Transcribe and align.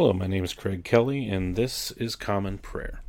Hello, 0.00 0.12
my 0.12 0.28
name 0.28 0.44
is 0.44 0.54
Craig 0.54 0.84
Kelly, 0.84 1.28
and 1.28 1.56
this 1.56 1.90
is 1.90 2.14
Common 2.14 2.58
Prayer. 2.58 3.00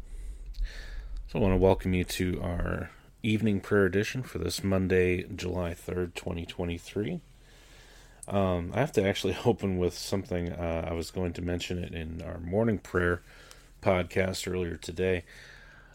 So, 1.28 1.38
I 1.38 1.38
want 1.38 1.54
to 1.54 1.58
welcome 1.58 1.94
you 1.94 2.04
to 2.06 2.42
our 2.42 2.90
evening 3.22 3.62
prayer 3.62 3.86
edition 3.86 4.24
for 4.24 4.40
this 4.40 4.64
Monday, 4.64 5.22
July 5.22 5.76
3rd, 5.76 6.16
2023. 6.16 7.22
Um, 8.28 8.72
I 8.74 8.80
have 8.80 8.92
to 8.94 9.08
actually 9.08 9.38
open 9.46 9.78
with 9.78 9.96
something. 9.96 10.52
Uh, 10.52 10.88
I 10.90 10.94
was 10.94 11.12
going 11.12 11.32
to 11.34 11.44
mention 11.44 11.78
it 11.78 11.94
in 11.94 12.24
our 12.24 12.40
morning 12.40 12.80
prayer 12.80 13.22
podcast 13.84 14.52
earlier 14.52 14.76
today. 14.76 15.26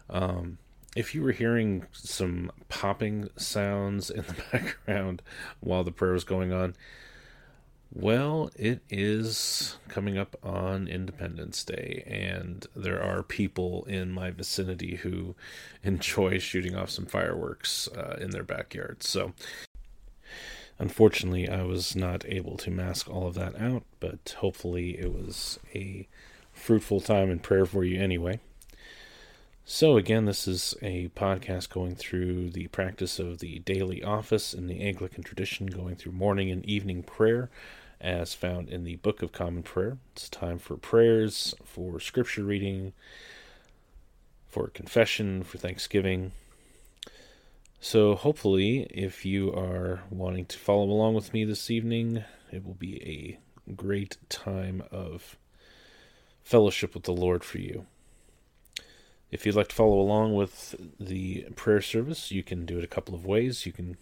Um, 0.09 0.59
if 0.95 1.13
you 1.13 1.23
were 1.23 1.33
hearing 1.33 1.87
some 1.91 2.53
popping 2.69 3.27
sounds 3.35 4.09
in 4.09 4.23
the 4.23 4.35
background 4.53 5.21
while 5.59 5.83
the 5.83 5.91
prayer 5.91 6.13
was 6.13 6.23
going 6.23 6.53
on, 6.53 6.73
well, 7.93 8.51
it 8.55 8.81
is 8.89 9.77
coming 9.87 10.17
up 10.17 10.35
on 10.43 10.87
Independence 10.87 11.63
Day, 11.63 12.03
and 12.05 12.65
there 12.75 13.01
are 13.01 13.23
people 13.23 13.85
in 13.85 14.11
my 14.11 14.31
vicinity 14.31 14.97
who 14.97 15.35
enjoy 15.83 16.39
shooting 16.39 16.75
off 16.75 16.89
some 16.89 17.05
fireworks 17.05 17.87
uh, 17.95 18.17
in 18.19 18.31
their 18.31 18.43
backyards. 18.43 19.07
So, 19.07 19.33
unfortunately, 20.77 21.47
I 21.47 21.63
was 21.63 21.95
not 21.95 22.25
able 22.27 22.57
to 22.57 22.71
mask 22.71 23.09
all 23.09 23.27
of 23.27 23.35
that 23.35 23.59
out, 23.59 23.83
but 23.99 24.35
hopefully, 24.39 24.99
it 24.99 25.13
was 25.13 25.59
a 25.73 26.07
fruitful 26.51 26.99
time 26.99 27.29
in 27.29 27.39
prayer 27.39 27.65
for 27.65 27.83
you 27.83 28.01
anyway. 28.01 28.39
So, 29.67 29.97
again, 29.97 30.25
this 30.25 30.47
is 30.47 30.75
a 30.81 31.07
podcast 31.15 31.69
going 31.69 31.95
through 31.95 32.51
the 32.51 32.67
practice 32.67 33.19
of 33.19 33.39
the 33.39 33.59
daily 33.59 34.03
office 34.03 34.53
in 34.53 34.67
the 34.67 34.81
Anglican 34.81 35.23
tradition, 35.23 35.67
going 35.67 35.95
through 35.95 36.11
morning 36.11 36.51
and 36.51 36.63
evening 36.65 37.01
prayer 37.01 37.49
as 38.05 38.35
found 38.35 38.69
in 38.69 38.83
the 38.83 38.97
Book 38.97 39.23
of 39.23 39.31
Common 39.31 39.63
Prayer. 39.63 39.97
It's 40.13 40.29
time 40.29 40.59
for 40.59 40.77
prayers, 40.77 41.55
for 41.63 41.99
scripture 41.99 42.43
reading, 42.43 42.93
for 44.47 44.67
confession, 44.67 45.43
for 45.43 45.57
thanksgiving. 45.57 46.31
So, 47.79 48.13
hopefully, 48.13 48.83
if 48.91 49.25
you 49.25 49.51
are 49.51 50.03
wanting 50.11 50.45
to 50.45 50.57
follow 50.59 50.83
along 50.83 51.15
with 51.15 51.33
me 51.33 51.45
this 51.45 51.71
evening, 51.71 52.23
it 52.51 52.63
will 52.63 52.75
be 52.75 53.39
a 53.67 53.73
great 53.73 54.17
time 54.29 54.83
of 54.91 55.35
fellowship 56.43 56.93
with 56.93 57.03
the 57.03 57.11
Lord 57.11 57.43
for 57.43 57.57
you. 57.57 57.87
If 59.31 59.45
you'd 59.45 59.55
like 59.55 59.69
to 59.69 59.75
follow 59.75 59.99
along 59.99 60.35
with 60.35 60.75
the 60.99 61.47
prayer 61.55 61.81
service, 61.81 62.31
you 62.31 62.43
can 62.43 62.67
do 62.67 62.77
it 62.77 62.83
a 62.83 62.87
couple 62.87 63.15
of 63.15 63.25
ways. 63.25 63.65
You 63.65 63.71
can 63.71 63.97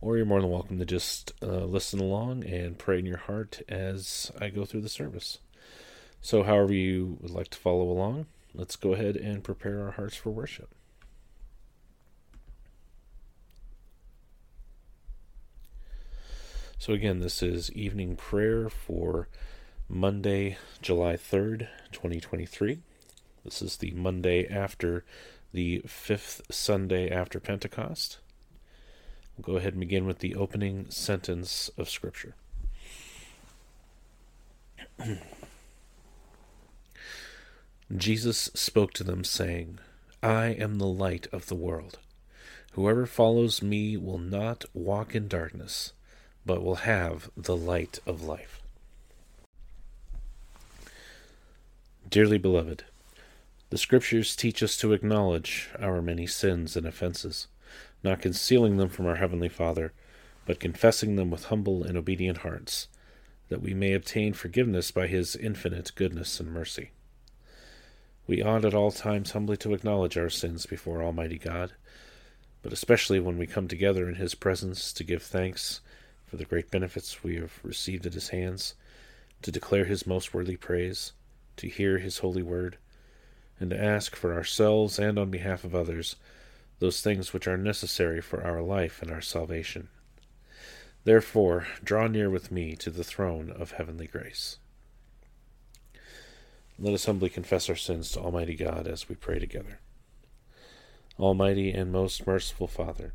Or 0.00 0.16
you're 0.16 0.24
more 0.24 0.40
than 0.40 0.50
welcome 0.50 0.78
to 0.78 0.86
just 0.86 1.32
uh, 1.42 1.64
listen 1.64 2.00
along 2.00 2.44
and 2.44 2.78
pray 2.78 2.98
in 2.98 3.06
your 3.06 3.18
heart 3.18 3.60
as 3.68 4.32
I 4.40 4.48
go 4.48 4.64
through 4.64 4.80
the 4.80 4.88
service. 4.88 5.38
So, 6.22 6.42
however 6.42 6.72
you 6.72 7.18
would 7.20 7.30
like 7.30 7.50
to 7.50 7.58
follow 7.58 7.90
along, 7.90 8.24
let's 8.54 8.76
go 8.76 8.94
ahead 8.94 9.16
and 9.16 9.44
prepare 9.44 9.82
our 9.82 9.90
hearts 9.90 10.16
for 10.16 10.30
worship. 10.30 10.70
So, 16.84 16.92
again, 16.92 17.20
this 17.20 17.42
is 17.42 17.72
evening 17.72 18.14
prayer 18.14 18.68
for 18.68 19.26
Monday, 19.88 20.58
July 20.82 21.14
3rd, 21.14 21.68
2023. 21.92 22.80
This 23.42 23.62
is 23.62 23.78
the 23.78 23.92
Monday 23.92 24.46
after 24.46 25.02
the 25.54 25.78
fifth 25.86 26.42
Sunday 26.50 27.10
after 27.10 27.40
Pentecost. 27.40 28.18
We'll 29.34 29.54
go 29.54 29.56
ahead 29.56 29.72
and 29.72 29.80
begin 29.80 30.04
with 30.04 30.18
the 30.18 30.34
opening 30.34 30.90
sentence 30.90 31.70
of 31.78 31.88
Scripture. 31.88 32.34
Jesus 37.96 38.50
spoke 38.52 38.92
to 38.92 39.04
them, 39.04 39.24
saying, 39.24 39.78
I 40.22 40.48
am 40.48 40.76
the 40.76 40.84
light 40.84 41.28
of 41.32 41.46
the 41.46 41.54
world. 41.54 41.98
Whoever 42.72 43.06
follows 43.06 43.62
me 43.62 43.96
will 43.96 44.18
not 44.18 44.66
walk 44.74 45.14
in 45.14 45.28
darkness 45.28 45.94
but 46.46 46.62
will 46.62 46.76
have 46.76 47.30
the 47.36 47.56
light 47.56 47.98
of 48.06 48.22
life. 48.22 48.60
Dearly 52.08 52.38
beloved, 52.38 52.84
the 53.70 53.78
Scriptures 53.78 54.36
teach 54.36 54.62
us 54.62 54.76
to 54.76 54.92
acknowledge 54.92 55.68
our 55.80 56.00
many 56.00 56.26
sins 56.26 56.76
and 56.76 56.86
offenses, 56.86 57.48
not 58.04 58.22
concealing 58.22 58.76
them 58.76 58.88
from 58.88 59.06
our 59.06 59.16
Heavenly 59.16 59.48
Father, 59.48 59.92
but 60.46 60.60
confessing 60.60 61.16
them 61.16 61.30
with 61.30 61.46
humble 61.46 61.82
and 61.82 61.96
obedient 61.96 62.38
hearts, 62.38 62.88
that 63.48 63.62
we 63.62 63.74
may 63.74 63.94
obtain 63.94 64.32
forgiveness 64.32 64.90
by 64.90 65.06
His 65.06 65.34
infinite 65.34 65.92
goodness 65.94 66.38
and 66.38 66.52
mercy. 66.52 66.90
We 68.26 68.42
ought 68.42 68.64
at 68.64 68.74
all 68.74 68.92
times 68.92 69.32
humbly 69.32 69.56
to 69.58 69.74
acknowledge 69.74 70.16
our 70.16 70.30
sins 70.30 70.66
before 70.66 71.02
Almighty 71.02 71.38
God, 71.38 71.72
but 72.62 72.72
especially 72.72 73.20
when 73.20 73.38
we 73.38 73.46
come 73.46 73.66
together 73.66 74.08
in 74.08 74.14
His 74.14 74.34
presence 74.34 74.92
to 74.92 75.04
give 75.04 75.22
thanks 75.22 75.80
for 76.34 76.38
the 76.38 76.44
great 76.44 76.68
benefits 76.68 77.22
we 77.22 77.36
have 77.36 77.60
received 77.62 78.06
at 78.06 78.14
his 78.14 78.30
hands, 78.30 78.74
to 79.40 79.52
declare 79.52 79.84
his 79.84 80.04
most 80.04 80.34
worthy 80.34 80.56
praise, 80.56 81.12
to 81.56 81.68
hear 81.68 81.98
his 81.98 82.18
holy 82.18 82.42
word, 82.42 82.76
and 83.60 83.70
to 83.70 83.80
ask 83.80 84.16
for 84.16 84.34
ourselves 84.34 84.98
and 84.98 85.16
on 85.16 85.30
behalf 85.30 85.62
of 85.62 85.76
others 85.76 86.16
those 86.80 87.00
things 87.00 87.32
which 87.32 87.46
are 87.46 87.56
necessary 87.56 88.20
for 88.20 88.42
our 88.42 88.60
life 88.60 89.00
and 89.00 89.12
our 89.12 89.20
salvation. 89.20 89.86
Therefore, 91.04 91.68
draw 91.84 92.08
near 92.08 92.28
with 92.28 92.50
me 92.50 92.74
to 92.76 92.90
the 92.90 93.04
throne 93.04 93.48
of 93.52 93.70
heavenly 93.70 94.08
grace. 94.08 94.58
Let 96.80 96.94
us 96.94 97.06
humbly 97.06 97.28
confess 97.28 97.68
our 97.68 97.76
sins 97.76 98.10
to 98.10 98.20
Almighty 98.20 98.56
God 98.56 98.88
as 98.88 99.08
we 99.08 99.14
pray 99.14 99.38
together. 99.38 99.78
Almighty 101.16 101.70
and 101.70 101.92
most 101.92 102.26
merciful 102.26 102.66
Father, 102.66 103.14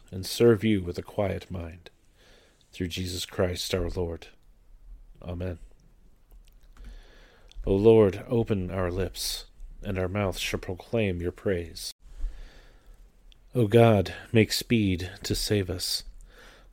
and 0.11 0.25
serve 0.25 0.63
you 0.63 0.83
with 0.83 0.97
a 0.97 1.03
quiet 1.03 1.49
mind. 1.49 1.89
Through 2.71 2.89
Jesus 2.89 3.25
Christ 3.25 3.73
our 3.73 3.89
Lord. 3.89 4.27
Amen. 5.21 5.59
O 7.65 7.75
Lord, 7.75 8.23
open 8.27 8.71
our 8.71 8.89
lips, 8.89 9.45
and 9.83 9.97
our 9.97 10.07
mouth 10.07 10.37
shall 10.37 10.59
proclaim 10.59 11.21
your 11.21 11.31
praise. 11.31 11.93
O 13.53 13.67
God, 13.67 14.13
make 14.31 14.51
speed 14.51 15.11
to 15.23 15.35
save 15.35 15.69
us. 15.69 16.03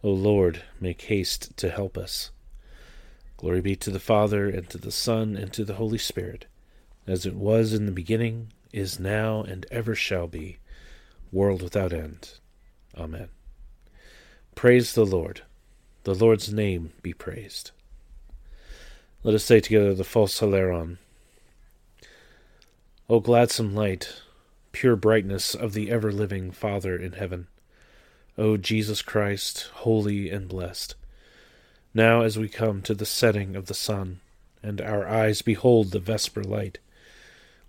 O 0.02 0.10
Lord, 0.10 0.62
make 0.80 1.02
haste 1.02 1.56
to 1.56 1.70
help 1.70 1.98
us. 1.98 2.30
Glory 3.36 3.60
be 3.60 3.76
to 3.76 3.90
the 3.90 4.00
Father, 4.00 4.48
and 4.48 4.68
to 4.70 4.78
the 4.78 4.92
Son, 4.92 5.36
and 5.36 5.52
to 5.52 5.64
the 5.64 5.74
Holy 5.74 5.98
Spirit, 5.98 6.46
as 7.06 7.26
it 7.26 7.34
was 7.34 7.72
in 7.72 7.86
the 7.86 7.92
beginning, 7.92 8.52
is 8.72 8.98
now, 8.98 9.42
and 9.42 9.66
ever 9.70 9.94
shall 9.94 10.26
be, 10.26 10.58
world 11.30 11.62
without 11.62 11.92
end. 11.92 12.38
Amen. 12.98 13.28
Praise 14.54 14.94
the 14.94 15.06
Lord. 15.06 15.42
The 16.04 16.14
Lord's 16.14 16.52
name 16.52 16.92
be 17.00 17.12
praised. 17.12 17.70
Let 19.22 19.34
us 19.34 19.44
say 19.44 19.60
together 19.60 19.94
the 19.94 20.04
Phos 20.04 20.40
Hilaron. 20.40 20.98
O 23.08 23.20
gladsome 23.20 23.74
light, 23.74 24.22
pure 24.72 24.96
brightness 24.96 25.54
of 25.54 25.72
the 25.72 25.90
ever 25.90 26.12
living 26.12 26.50
Father 26.50 26.96
in 26.96 27.12
heaven, 27.12 27.46
O 28.36 28.56
Jesus 28.56 29.02
Christ, 29.02 29.70
holy 29.74 30.30
and 30.30 30.48
blessed, 30.48 30.94
now 31.94 32.22
as 32.22 32.38
we 32.38 32.48
come 32.48 32.82
to 32.82 32.94
the 32.94 33.06
setting 33.06 33.56
of 33.56 33.66
the 33.66 33.74
sun, 33.74 34.20
and 34.62 34.80
our 34.80 35.06
eyes 35.06 35.42
behold 35.42 35.90
the 35.90 35.98
vesper 35.98 36.44
light, 36.44 36.78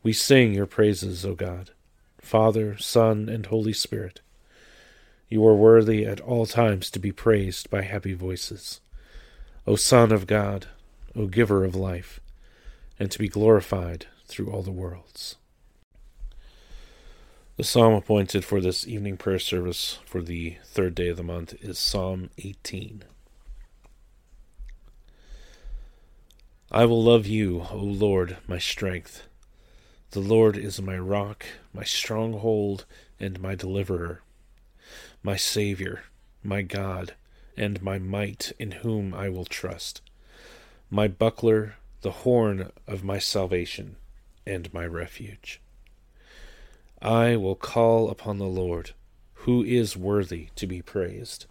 we 0.03 0.13
sing 0.13 0.53
your 0.53 0.65
praises, 0.65 1.25
O 1.25 1.35
God, 1.35 1.71
Father, 2.19 2.77
Son, 2.77 3.29
and 3.29 3.45
Holy 3.45 3.73
Spirit. 3.73 4.21
You 5.29 5.45
are 5.45 5.55
worthy 5.55 6.07
at 6.07 6.19
all 6.21 6.47
times 6.47 6.89
to 6.89 6.97
be 6.97 7.11
praised 7.11 7.69
by 7.69 7.83
happy 7.83 8.13
voices. 8.13 8.81
O 9.67 9.75
Son 9.75 10.11
of 10.11 10.25
God, 10.25 10.65
O 11.15 11.27
Giver 11.27 11.63
of 11.63 11.75
life, 11.75 12.19
and 12.99 13.11
to 13.11 13.19
be 13.19 13.27
glorified 13.27 14.07
through 14.25 14.49
all 14.49 14.63
the 14.63 14.71
worlds. 14.71 15.35
The 17.57 17.63
psalm 17.63 17.93
appointed 17.93 18.43
for 18.43 18.59
this 18.59 18.87
evening 18.87 19.17
prayer 19.17 19.37
service 19.37 19.99
for 20.03 20.23
the 20.23 20.57
third 20.63 20.95
day 20.95 21.09
of 21.09 21.17
the 21.17 21.23
month 21.23 21.53
is 21.61 21.77
Psalm 21.77 22.31
18. 22.39 23.03
I 26.71 26.85
will 26.85 27.03
love 27.03 27.27
you, 27.27 27.67
O 27.71 27.77
Lord, 27.77 28.37
my 28.47 28.57
strength. 28.57 29.27
The 30.11 30.21
Lord 30.21 30.57
is 30.57 30.81
my 30.81 30.97
rock, 30.97 31.45
my 31.71 31.83
stronghold, 31.83 32.85
and 33.19 33.39
my 33.39 33.53
deliverer 33.53 34.23
my 35.23 35.35
Saviour, 35.35 36.03
my 36.43 36.61
God, 36.61 37.13
and 37.57 37.81
my 37.81 37.99
might, 37.99 38.53
in 38.57 38.71
whom 38.71 39.13
I 39.13 39.29
will 39.29 39.45
trust, 39.45 40.01
my 40.89 41.07
buckler, 41.07 41.75
the 42.01 42.11
horn 42.11 42.71
of 42.87 43.03
my 43.03 43.19
salvation, 43.19 43.97
and 44.45 44.73
my 44.73 44.85
refuge. 44.85 45.59
I 47.01 47.35
will 47.35 47.55
call 47.55 48.09
upon 48.09 48.37
the 48.37 48.45
Lord, 48.45 48.91
who 49.45 49.63
is 49.63 49.95
worthy 49.95 50.49
to 50.55 50.67
be 50.67 50.81
praised. 50.81 51.45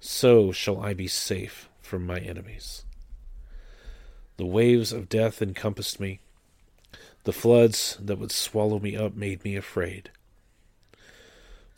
So 0.00 0.52
shall 0.52 0.80
I 0.80 0.94
be 0.94 1.08
safe 1.08 1.68
from 1.80 2.06
my 2.06 2.18
enemies. 2.18 2.84
The 4.36 4.46
waves 4.46 4.92
of 4.92 5.08
death 5.08 5.42
encompassed 5.42 5.98
me. 5.98 6.20
The 7.24 7.32
floods 7.32 7.98
that 8.00 8.18
would 8.18 8.30
swallow 8.30 8.78
me 8.78 8.96
up 8.96 9.14
made 9.14 9.44
me 9.44 9.56
afraid. 9.56 10.10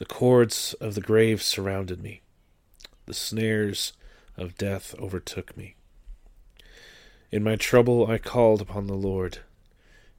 The 0.00 0.06
cords 0.06 0.72
of 0.80 0.94
the 0.94 1.02
grave 1.02 1.42
surrounded 1.42 2.02
me. 2.02 2.22
The 3.04 3.12
snares 3.12 3.92
of 4.34 4.56
death 4.56 4.94
overtook 4.98 5.54
me. 5.58 5.74
In 7.30 7.44
my 7.44 7.56
trouble 7.56 8.06
I 8.06 8.16
called 8.16 8.62
upon 8.62 8.86
the 8.86 8.94
Lord, 8.94 9.40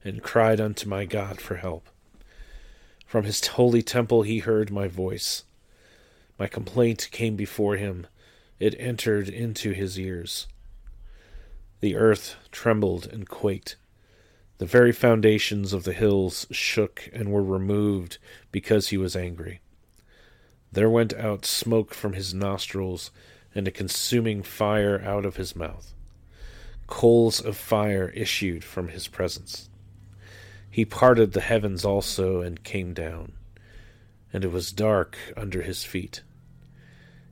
and 0.04 0.22
cried 0.22 0.60
unto 0.60 0.88
my 0.88 1.04
God 1.04 1.40
for 1.40 1.56
help. 1.56 1.88
From 3.06 3.24
his 3.24 3.44
holy 3.44 3.82
temple 3.82 4.22
he 4.22 4.38
heard 4.38 4.70
my 4.70 4.86
voice. 4.86 5.42
My 6.38 6.46
complaint 6.46 7.08
came 7.10 7.34
before 7.34 7.74
him, 7.74 8.06
it 8.60 8.76
entered 8.78 9.28
into 9.28 9.72
his 9.72 9.98
ears. 9.98 10.46
The 11.80 11.96
earth 11.96 12.36
trembled 12.52 13.06
and 13.06 13.28
quaked. 13.28 13.74
The 14.58 14.66
very 14.66 14.92
foundations 14.92 15.72
of 15.72 15.82
the 15.82 15.92
hills 15.92 16.46
shook 16.52 17.10
and 17.12 17.32
were 17.32 17.42
removed 17.42 18.18
because 18.52 18.90
he 18.90 18.96
was 18.96 19.16
angry. 19.16 19.60
There 20.72 20.88
went 20.88 21.12
out 21.12 21.44
smoke 21.44 21.92
from 21.92 22.14
his 22.14 22.32
nostrils, 22.32 23.10
and 23.54 23.68
a 23.68 23.70
consuming 23.70 24.42
fire 24.42 25.00
out 25.02 25.26
of 25.26 25.36
his 25.36 25.54
mouth. 25.54 25.92
Coals 26.86 27.40
of 27.40 27.56
fire 27.56 28.08
issued 28.14 28.64
from 28.64 28.88
his 28.88 29.08
presence. 29.08 29.68
He 30.70 30.86
parted 30.86 31.32
the 31.32 31.42
heavens 31.42 31.84
also 31.84 32.40
and 32.40 32.64
came 32.64 32.94
down, 32.94 33.32
and 34.32 34.44
it 34.44 34.50
was 34.50 34.72
dark 34.72 35.18
under 35.36 35.60
his 35.60 35.84
feet. 35.84 36.22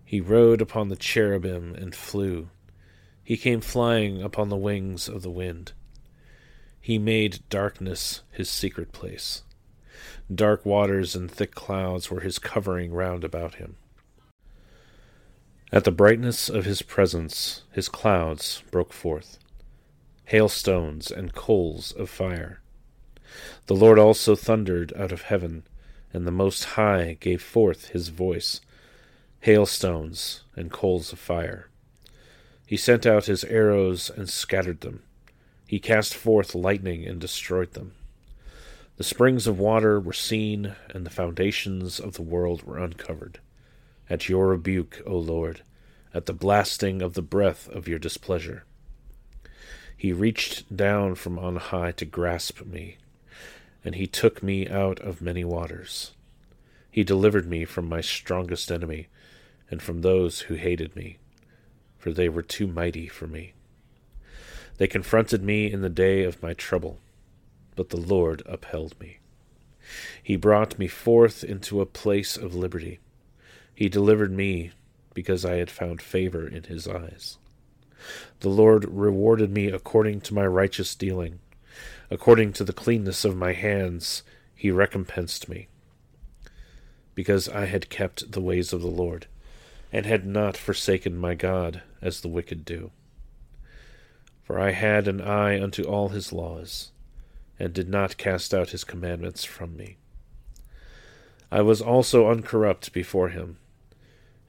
He 0.05 0.21
rode 0.21 0.61
upon 0.61 0.89
the 0.89 0.97
cherubim 0.97 1.75
and 1.75 1.95
flew. 1.95 2.51
He 3.25 3.39
came 3.39 3.63
flying 3.63 4.21
upon 4.21 4.51
the 4.51 4.57
wings 4.57 5.09
of 5.09 5.23
the 5.23 5.31
wind. 5.31 5.73
He 6.79 6.99
made 6.99 7.41
darkness 7.49 8.23
his 8.31 8.51
secret 8.51 8.93
place. 8.93 9.43
Dark 10.33 10.65
waters 10.65 11.17
and 11.17 11.29
thick 11.29 11.55
clouds 11.55 12.11
were 12.11 12.21
his 12.21 12.39
covering 12.39 12.93
round 12.93 13.25
about 13.25 13.57
him. 13.57 13.77
At 15.73 15.85
the 15.85 15.91
brightness 15.91 16.49
of 16.49 16.65
his 16.65 16.83
presence, 16.83 17.63
his 17.73 17.89
clouds 17.89 18.63
broke 18.71 18.93
forth, 18.93 19.39
hailstones 20.27 21.11
and 21.11 21.35
coals 21.35 21.93
of 21.93 22.09
fire. 22.09 22.61
The 23.67 23.75
Lord 23.75 23.99
also 23.99 24.37
thundered 24.37 24.93
out 24.97 25.11
of 25.11 25.23
heaven, 25.23 25.65
and 26.13 26.27
the 26.27 26.33
Most 26.33 26.65
High 26.65 27.17
gave 27.19 27.43
forth 27.43 27.89
his 27.89 28.09
voice, 28.09 28.61
hailstones 29.41 30.43
and 30.55 30.71
coals 30.71 31.13
of 31.13 31.19
fire. 31.19 31.69
He 32.67 32.77
sent 32.77 33.05
out 33.05 33.27
his 33.27 33.43
arrows 33.45 34.11
and 34.11 34.29
scattered 34.29 34.83
them. 34.83 35.03
He 35.67 35.81
cast 35.81 36.15
forth 36.15 36.55
lightning 36.55 37.05
and 37.05 37.21
destroyed 37.21 37.73
them. 37.73 37.95
The 39.01 39.05
springs 39.05 39.47
of 39.47 39.59
water 39.59 39.99
were 39.99 40.13
seen, 40.13 40.77
and 40.91 41.07
the 41.07 41.11
foundations 41.11 41.99
of 41.99 42.13
the 42.13 42.23
world 42.23 42.65
were 42.65 42.77
uncovered. 42.77 43.41
At 44.11 44.29
your 44.29 44.49
rebuke, 44.49 45.01
O 45.07 45.17
Lord, 45.17 45.63
at 46.13 46.27
the 46.27 46.35
blasting 46.35 47.01
of 47.01 47.15
the 47.15 47.23
breath 47.23 47.67
of 47.71 47.89
your 47.89 47.99
displeasure. 47.99 48.65
He 49.97 50.13
reached 50.13 50.77
down 50.77 51.15
from 51.15 51.39
on 51.39 51.57
high 51.57 51.93
to 51.93 52.05
grasp 52.05 52.67
me, 52.67 52.99
and 53.83 53.95
he 53.95 54.07
took 54.07 54.43
me 54.43 54.69
out 54.69 55.01
of 55.01 55.23
many 55.23 55.45
waters. 55.45 56.13
He 56.91 57.03
delivered 57.03 57.47
me 57.47 57.65
from 57.65 57.89
my 57.89 58.03
strongest 58.03 58.71
enemy, 58.71 59.07
and 59.71 59.81
from 59.81 60.03
those 60.03 60.41
who 60.41 60.57
hated 60.57 60.95
me, 60.95 61.17
for 61.97 62.13
they 62.13 62.29
were 62.29 62.43
too 62.43 62.67
mighty 62.67 63.09
for 63.09 63.27
me. 63.27 63.55
They 64.77 64.87
confronted 64.87 65.43
me 65.43 65.73
in 65.73 65.81
the 65.81 65.89
day 65.89 66.23
of 66.23 66.43
my 66.43 66.53
trouble 66.53 66.99
but 67.77 67.91
the 67.91 68.01
Lord 68.01 68.43
upheld 68.47 68.99
me. 69.01 69.19
He 70.23 70.37
brought 70.37 70.79
me 70.79 70.87
forth 70.87 71.43
into 71.43 71.81
a 71.81 71.87
place 71.87 72.37
of 72.37 72.55
liberty. 72.55 73.01
He 73.75 73.89
delivered 73.89 74.33
me 74.33 74.73
because 75.15 75.45
I 75.45 75.55
had 75.55 75.71
found 75.71 76.01
favor 76.01 76.47
in 76.47 76.65
his 76.65 76.87
eyes. 76.87 77.39
The 78.41 78.49
Lord 78.49 78.85
rewarded 78.85 79.51
me 79.51 79.69
according 79.69 80.21
to 80.23 80.35
my 80.35 80.47
righteous 80.47 80.95
dealing. 80.95 81.41
According 82.11 82.53
to 82.55 82.65
the 82.65 82.73
cleanness 82.73 83.25
of 83.25 83.37
my 83.37 83.53
hands, 83.53 84.23
he 84.55 84.71
recompensed 84.71 85.49
me. 85.49 85.69
Because 87.15 87.49
I 87.49 87.67
had 87.67 87.91
kept 87.91 88.33
the 88.33 88.41
ways 88.41 88.73
of 88.73 88.81
the 88.81 88.89
Lord, 88.89 89.27
and 89.93 90.07
had 90.07 90.27
not 90.27 90.57
forsaken 90.57 91.17
my 91.17 91.35
God, 91.35 91.83
as 92.01 92.21
the 92.21 92.29
wicked 92.29 92.65
do. 92.65 92.91
For 94.43 94.59
I 94.59 94.71
had 94.71 95.07
an 95.07 95.21
eye 95.21 95.61
unto 95.61 95.83
all 95.83 96.09
his 96.09 96.33
laws 96.33 96.93
and 97.61 97.75
did 97.75 97.91
not 97.91 98.17
cast 98.17 98.55
out 98.55 98.71
his 98.71 98.85
commandments 98.85 99.45
from 99.45 99.77
me. 99.77 99.99
I 101.53 101.61
was 101.61 101.83
also 101.83 102.31
uncorrupt 102.31 102.93
before 102.95 103.29
him, 103.29 103.59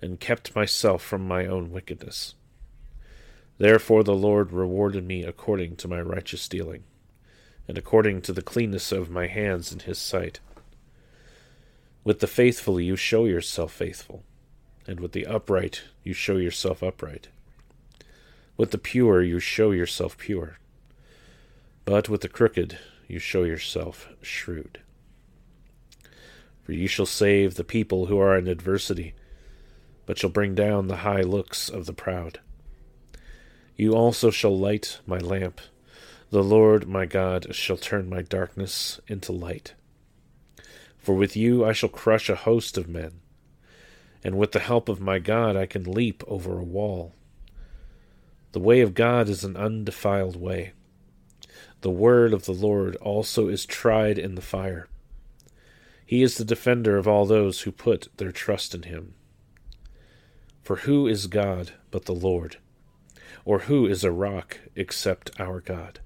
and 0.02 0.20
kept 0.20 0.56
myself 0.56 1.04
from 1.04 1.28
my 1.28 1.46
own 1.46 1.72
wickedness. 1.72 2.36
Therefore 3.58 4.04
the 4.04 4.16
Lord 4.16 4.54
rewarded 4.54 5.06
me 5.06 5.24
according 5.24 5.76
to 5.76 5.90
my 5.90 6.00
righteous 6.00 6.48
dealing, 6.48 6.86
and 7.68 7.78
according 7.78 8.22
to 8.22 8.34
the 8.34 8.42
cleanness 8.42 8.94
of 8.94 9.10
my 9.10 9.28
hands 9.28 9.74
in 9.74 9.80
his 9.80 10.00
sight. 10.00 10.40
With 12.06 12.20
the 12.20 12.28
faithful 12.28 12.80
you 12.80 12.96
show 12.96 13.26
yourself 13.26 13.74
faithful, 13.74 14.24
and 14.88 15.02
with 15.02 15.12
the 15.12 15.26
upright 15.26 15.84
you 16.04 16.14
show 16.14 16.38
yourself 16.38 16.82
upright. 16.82 17.28
With 18.56 18.72
the 18.72 18.78
pure 18.78 19.22
you 19.22 19.40
show 19.40 19.72
yourself 19.72 20.18
pure, 20.18 20.60
but 21.84 22.08
with 22.08 22.22
the 22.22 22.30
crooked 22.30 22.78
you 23.12 23.20
show 23.20 23.44
yourself 23.44 24.08
shrewd. 24.22 24.80
For 26.64 26.72
you 26.72 26.88
shall 26.88 27.06
save 27.06 27.56
the 27.56 27.64
people 27.66 28.06
who 28.06 28.18
are 28.18 28.38
in 28.38 28.48
adversity, 28.48 29.14
but 30.06 30.18
shall 30.18 30.30
bring 30.30 30.56
down 30.56 30.88
the 30.88 30.98
high 30.98 31.22
looks 31.22 31.68
of 31.68 31.86
the 31.86 31.94
proud. 31.94 32.40
You 33.76 33.94
also 33.94 34.32
shall 34.32 34.58
light 34.58 35.00
my 35.06 35.18
lamp. 35.18 35.60
The 36.30 36.44
Lord 36.44 36.88
my 36.88 37.06
God 37.06 37.54
shall 37.54 37.76
turn 37.76 38.10
my 38.10 38.22
darkness 38.22 39.02
into 39.08 39.34
light. 39.34 39.74
For 40.98 41.14
with 41.14 41.36
you 41.36 41.66
I 41.66 41.74
shall 41.74 41.90
crush 41.90 42.30
a 42.30 42.36
host 42.36 42.78
of 42.78 42.88
men, 42.88 43.20
and 44.24 44.38
with 44.38 44.54
the 44.54 44.60
help 44.60 44.88
of 44.88 45.02
my 45.02 45.20
God 45.20 45.58
I 45.58 45.66
can 45.66 45.84
leap 45.84 46.24
over 46.28 46.58
a 46.58 46.64
wall. 46.64 47.14
The 48.54 48.62
way 48.62 48.80
of 48.80 48.94
God 48.94 49.28
is 49.28 49.44
an 49.44 49.58
undefiled 49.58 50.38
way. 50.38 50.72
The 51.82 51.90
word 51.90 52.34
of 52.34 52.46
the 52.46 52.54
Lord 52.54 52.96
also 52.98 53.48
is 53.48 53.66
tried 53.66 54.18
in 54.18 54.36
the 54.36 54.42
fire. 54.42 54.88
He 56.06 56.22
is 56.22 56.36
the 56.36 56.46
defender 56.46 56.98
of 56.98 57.08
all 57.08 57.26
those 57.26 57.62
who 57.62 57.72
put 57.72 58.10
their 58.18 58.32
trust 58.32 58.76
in 58.76 58.84
him. 58.84 59.14
For 60.62 60.78
who 60.78 61.08
is 61.08 61.28
God 61.28 61.72
but 61.90 62.06
the 62.06 62.14
Lord? 62.14 62.58
Or 63.46 63.60
who 63.60 63.88
is 63.88 64.04
a 64.04 64.12
rock 64.12 64.60
except 64.76 65.40
our 65.40 65.60
God? 65.60 66.00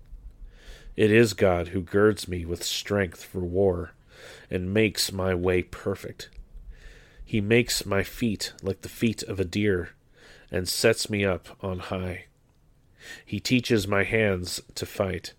It 0.96 1.12
is 1.12 1.34
God 1.34 1.70
who 1.70 1.82
girds 1.82 2.28
me 2.28 2.46
with 2.46 2.64
strength 2.64 3.24
for 3.24 3.42
war 3.42 3.92
and 4.50 4.74
makes 4.74 5.12
my 5.12 5.36
way 5.36 5.62
perfect. 5.62 6.30
He 7.26 7.42
makes 7.42 7.86
my 7.86 8.04
feet 8.04 8.54
like 8.62 8.82
the 8.82 8.90
feet 8.90 9.24
of 9.24 9.40
a 9.40 9.46
deer 9.46 9.90
and 10.52 10.70
sets 10.70 11.10
me 11.10 11.26
up 11.26 11.58
on 11.62 11.80
high. 11.80 12.26
He 13.26 13.40
teaches 13.40 13.88
my 13.88 14.04
hands 14.04 14.62
to 14.76 14.86
fight, 14.86 15.34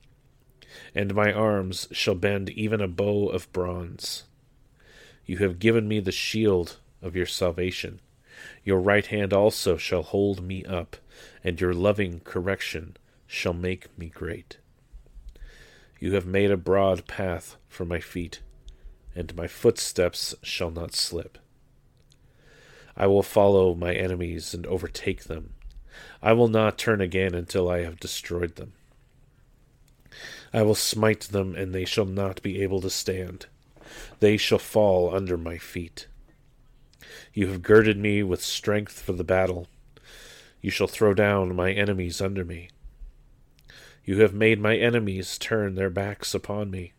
and 0.95 1.15
my 1.15 1.33
arms 1.33 1.89
shall 1.93 2.15
bend 2.15 2.51
even 2.51 2.81
a 2.81 2.89
bow 2.89 3.29
of 3.29 3.53
bronze. 3.53 4.25
You 5.25 5.39
have 5.39 5.59
given 5.59 5.89
me 5.89 6.01
the 6.01 6.13
shield 6.13 6.79
of 7.03 7.17
your 7.17 7.27
salvation. 7.27 8.01
Your 8.65 8.81
right 8.81 9.07
hand 9.07 9.33
also 9.33 9.77
shall 9.77 10.03
hold 10.03 10.43
me 10.43 10.65
up, 10.65 10.97
and 11.43 11.61
your 11.61 11.75
loving 11.75 12.21
correction 12.21 12.97
shall 13.27 13.55
make 13.55 13.97
me 13.99 14.09
great. 14.09 14.59
You 15.99 16.15
have 16.15 16.27
made 16.27 16.51
a 16.51 16.57
broad 16.57 17.07
path 17.07 17.57
for 17.69 17.85
my 17.85 18.01
feet, 18.01 18.41
and 19.15 19.35
my 19.35 19.47
footsteps 19.47 20.35
shall 20.43 20.71
not 20.71 20.95
slip. 20.95 21.39
I 22.97 23.07
will 23.07 23.23
follow 23.23 23.75
my 23.75 23.95
enemies 23.95 24.55
and 24.55 24.67
overtake 24.67 25.25
them. 25.25 25.55
I 26.23 26.33
will 26.35 26.49
not 26.49 26.79
turn 26.79 27.01
again 27.01 27.35
until 27.35 27.69
I 27.69 27.83
have 27.83 28.01
destroyed 28.01 28.57
them. 28.57 28.73
I 30.53 30.63
will 30.63 30.75
smite 30.75 31.23
them, 31.23 31.55
and 31.55 31.75
they 31.75 31.85
shall 31.85 32.05
not 32.05 32.43
be 32.43 32.63
able 32.63 32.81
to 32.81 32.91
stand. 32.91 33.47
They 34.21 34.37
shall 34.37 34.59
fall 34.59 35.15
under 35.15 35.37
my 35.37 35.59
feet. 35.59 36.07
You 37.33 37.49
have 37.49 37.63
girded 37.63 37.99
me 37.99 38.23
with 38.23 38.43
strength 38.43 39.01
for 39.01 39.13
the 39.13 39.25
battle. 39.25 39.69
You 40.61 40.71
shall 40.71 40.87
throw 40.87 41.15
down 41.15 41.55
my 41.55 41.73
enemies 41.73 42.21
under 42.21 42.45
me. 42.45 42.71
You 44.05 44.21
have 44.21 44.35
made 44.35 44.61
my 44.61 44.77
enemies 44.77 45.37
turn 45.37 45.75
their 45.75 45.91
backs 45.91 46.35
upon 46.35 46.71
me, 46.71 46.93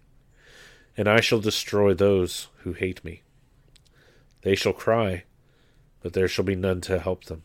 and 0.96 1.08
I 1.08 1.22
shall 1.22 1.40
destroy 1.40 1.94
those 1.94 2.48
who 2.60 2.74
hate 2.74 3.04
me. 3.04 3.24
They 4.42 4.56
shall 4.56 4.74
cry, 4.74 5.24
but 6.02 6.14
there 6.14 6.28
shall 6.28 6.46
be 6.46 6.56
none 6.56 6.82
to 6.82 7.00
help 7.00 7.26
them. 7.26 7.44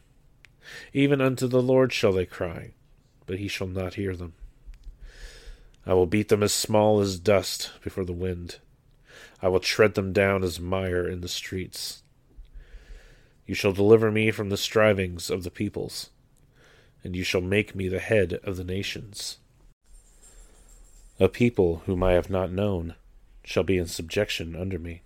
Even 0.93 1.21
unto 1.21 1.47
the 1.47 1.63
Lord 1.63 1.93
shall 1.93 2.13
they 2.13 2.27
cry, 2.27 2.75
but 3.27 3.39
he 3.39 3.49
shall 3.49 3.67
not 3.67 3.95
hear 3.95 4.15
them. 4.15 4.35
I 5.87 5.95
will 5.95 6.07
beat 6.07 6.29
them 6.29 6.43
as 6.43 6.53
small 6.53 7.01
as 7.01 7.19
dust 7.19 7.71
before 7.83 8.05
the 8.05 8.13
wind. 8.13 8.59
I 9.41 9.49
will 9.49 9.61
tread 9.61 9.95
them 9.95 10.13
down 10.13 10.45
as 10.45 10.61
mire 10.61 11.09
in 11.09 11.21
the 11.21 11.29
streets. 11.29 12.03
You 13.47 13.55
shall 13.55 13.73
deliver 13.73 14.11
me 14.11 14.31
from 14.31 14.49
the 14.49 14.57
strivings 14.57 15.31
of 15.31 15.43
the 15.43 15.51
peoples, 15.51 16.11
and 17.03 17.17
you 17.17 17.25
shall 17.25 17.41
make 17.41 17.75
me 17.75 17.89
the 17.89 17.99
head 17.99 18.35
of 18.45 18.57
the 18.57 18.65
nations. 18.65 19.39
A 21.19 21.29
people 21.29 21.83
whom 21.87 22.03
I 22.03 22.13
have 22.13 22.31
not 22.31 22.53
known 22.53 22.95
shall 23.45 23.65
be 23.65 23.79
in 23.79 23.87
subjection 23.87 24.55
under 24.55 24.79
me. 24.79 25.03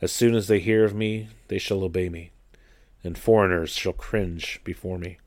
As 0.00 0.12
soon 0.12 0.34
as 0.34 0.48
they 0.48 0.58
hear 0.58 0.84
of 0.84 0.94
me, 0.94 1.28
they 1.46 1.58
shall 1.58 1.84
obey 1.84 2.08
me 2.08 2.32
and 3.04 3.16
foreigners 3.16 3.70
shall 3.70 3.92
cringe 3.92 4.60
before 4.64 4.98
me. 4.98 5.18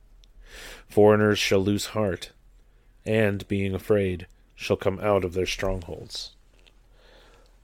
Foreigners 0.87 1.39
shall 1.39 1.59
lose 1.59 1.87
heart, 1.87 2.31
and, 3.05 3.47
being 3.47 3.73
afraid, 3.73 4.27
shall 4.55 4.77
come 4.77 4.99
out 4.99 5.23
of 5.23 5.33
their 5.33 5.45
strongholds. 5.45 6.31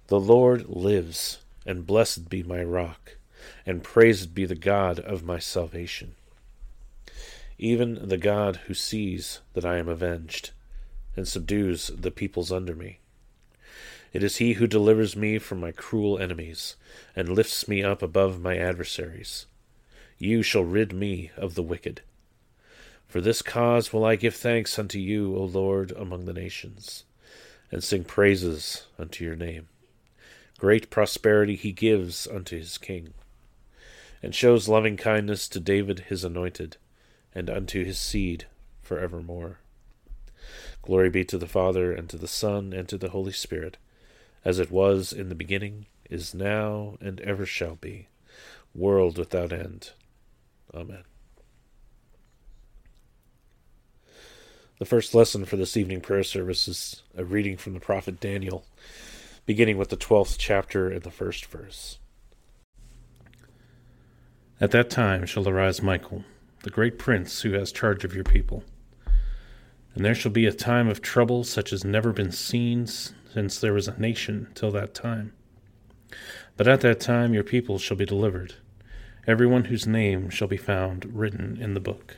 The 0.07 0.19
Lord 0.19 0.67
lives, 0.67 1.39
and 1.65 1.85
blessed 1.85 2.29
be 2.29 2.43
my 2.43 2.63
rock, 2.63 3.17
and 3.65 3.83
praised 3.83 4.33
be 4.33 4.45
the 4.45 4.55
God 4.55 4.99
of 4.99 5.23
my 5.23 5.37
salvation. 5.37 6.15
Even 7.57 8.07
the 8.07 8.17
God 8.17 8.57
who 8.67 8.73
sees 8.73 9.41
that 9.53 9.65
I 9.65 9.77
am 9.77 9.89
avenged, 9.89 10.51
and 11.15 11.27
subdues 11.27 11.87
the 11.87 12.11
peoples 12.11 12.51
under 12.51 12.75
me. 12.75 12.99
It 14.13 14.23
is 14.23 14.37
he 14.37 14.53
who 14.53 14.67
delivers 14.67 15.15
me 15.15 15.37
from 15.39 15.59
my 15.59 15.71
cruel 15.71 16.17
enemies, 16.17 16.75
and 17.15 17.29
lifts 17.29 17.67
me 17.67 17.83
up 17.83 18.01
above 18.01 18.39
my 18.39 18.57
adversaries. 18.57 19.45
You 20.17 20.41
shall 20.41 20.63
rid 20.63 20.93
me 20.93 21.31
of 21.35 21.55
the 21.55 21.63
wicked. 21.63 22.01
For 23.07 23.21
this 23.21 23.41
cause 23.41 23.93
will 23.93 24.03
I 24.03 24.17
give 24.17 24.35
thanks 24.35 24.77
unto 24.77 24.99
you, 24.99 25.35
O 25.35 25.43
Lord, 25.43 25.91
among 25.91 26.25
the 26.25 26.33
nations, 26.33 27.05
and 27.71 27.83
sing 27.83 28.03
praises 28.03 28.87
unto 28.99 29.23
your 29.23 29.35
name. 29.35 29.69
Great 30.57 30.89
prosperity 30.89 31.55
he 31.55 31.71
gives 31.71 32.27
unto 32.27 32.57
his 32.57 32.77
king, 32.77 33.13
and 34.21 34.35
shows 34.35 34.67
loving 34.67 34.97
kindness 34.97 35.47
to 35.49 35.59
David 35.59 36.05
his 36.09 36.25
anointed, 36.25 36.77
and 37.33 37.49
unto 37.49 37.85
his 37.85 37.97
seed 37.97 38.45
for 38.81 38.99
evermore. 38.99 39.59
Glory 40.81 41.09
be 41.09 41.23
to 41.25 41.37
the 41.37 41.47
Father, 41.47 41.93
and 41.93 42.09
to 42.09 42.17
the 42.17 42.27
Son, 42.27 42.73
and 42.73 42.89
to 42.89 42.97
the 42.97 43.09
Holy 43.09 43.31
Spirit, 43.31 43.77
as 44.43 44.59
it 44.59 44.71
was 44.71 45.13
in 45.13 45.29
the 45.29 45.35
beginning, 45.35 45.85
is 46.09 46.33
now, 46.33 46.97
and 46.99 47.21
ever 47.21 47.45
shall 47.45 47.75
be, 47.75 48.07
world 48.73 49.17
without 49.17 49.53
end. 49.53 49.91
Amen. 50.73 51.03
The 54.79 54.85
first 54.85 55.15
lesson 55.15 55.45
for 55.45 55.57
this 55.57 55.75
evening 55.75 56.01
prayer 56.01 56.23
service 56.23 56.67
is 56.67 57.01
a 57.15 57.25
reading 57.25 57.57
from 57.57 57.73
the 57.73 57.79
prophet 57.79 58.19
Daniel, 58.19 58.63
beginning 59.47 59.79
with 59.79 59.89
the 59.89 59.97
12th 59.97 60.35
chapter 60.37 60.87
and 60.87 61.01
the 61.01 61.09
first 61.09 61.47
verse. 61.47 61.97
At 64.61 64.69
that 64.71 64.91
time 64.91 65.25
shall 65.25 65.49
arise 65.49 65.81
Michael, 65.81 66.25
the 66.61 66.69
great 66.69 66.99
prince 66.99 67.41
who 67.41 67.53
has 67.53 67.71
charge 67.71 68.03
of 68.03 68.13
your 68.13 68.23
people. 68.23 68.63
And 69.95 70.05
there 70.05 70.13
shall 70.13 70.31
be 70.31 70.45
a 70.45 70.53
time 70.53 70.87
of 70.87 71.01
trouble 71.01 71.43
such 71.43 71.73
as 71.73 71.83
never 71.83 72.13
been 72.13 72.31
seen 72.31 72.85
since 72.85 73.59
there 73.59 73.73
was 73.73 73.87
a 73.87 73.99
nation 73.99 74.47
till 74.53 74.69
that 74.73 74.93
time. 74.93 75.33
But 76.55 76.67
at 76.67 76.81
that 76.81 76.99
time 76.99 77.33
your 77.33 77.43
people 77.43 77.79
shall 77.79 77.97
be 77.97 78.05
delivered 78.05 78.53
everyone 79.25 79.65
whose 79.65 79.87
name 79.87 80.29
shall 80.29 80.47
be 80.47 80.55
found 80.55 81.03
written 81.13 81.57
in 81.59 81.73
the 81.73 81.79
book. 81.79 82.17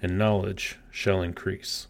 and 0.00 0.18
knowledge 0.18 0.78
shall 0.90 1.22
increase. 1.22 1.88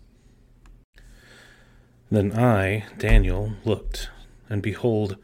Then 2.10 2.32
I, 2.32 2.86
Daniel, 2.96 3.52
looked, 3.64 4.08
and 4.48 4.62
behold, 4.62 5.16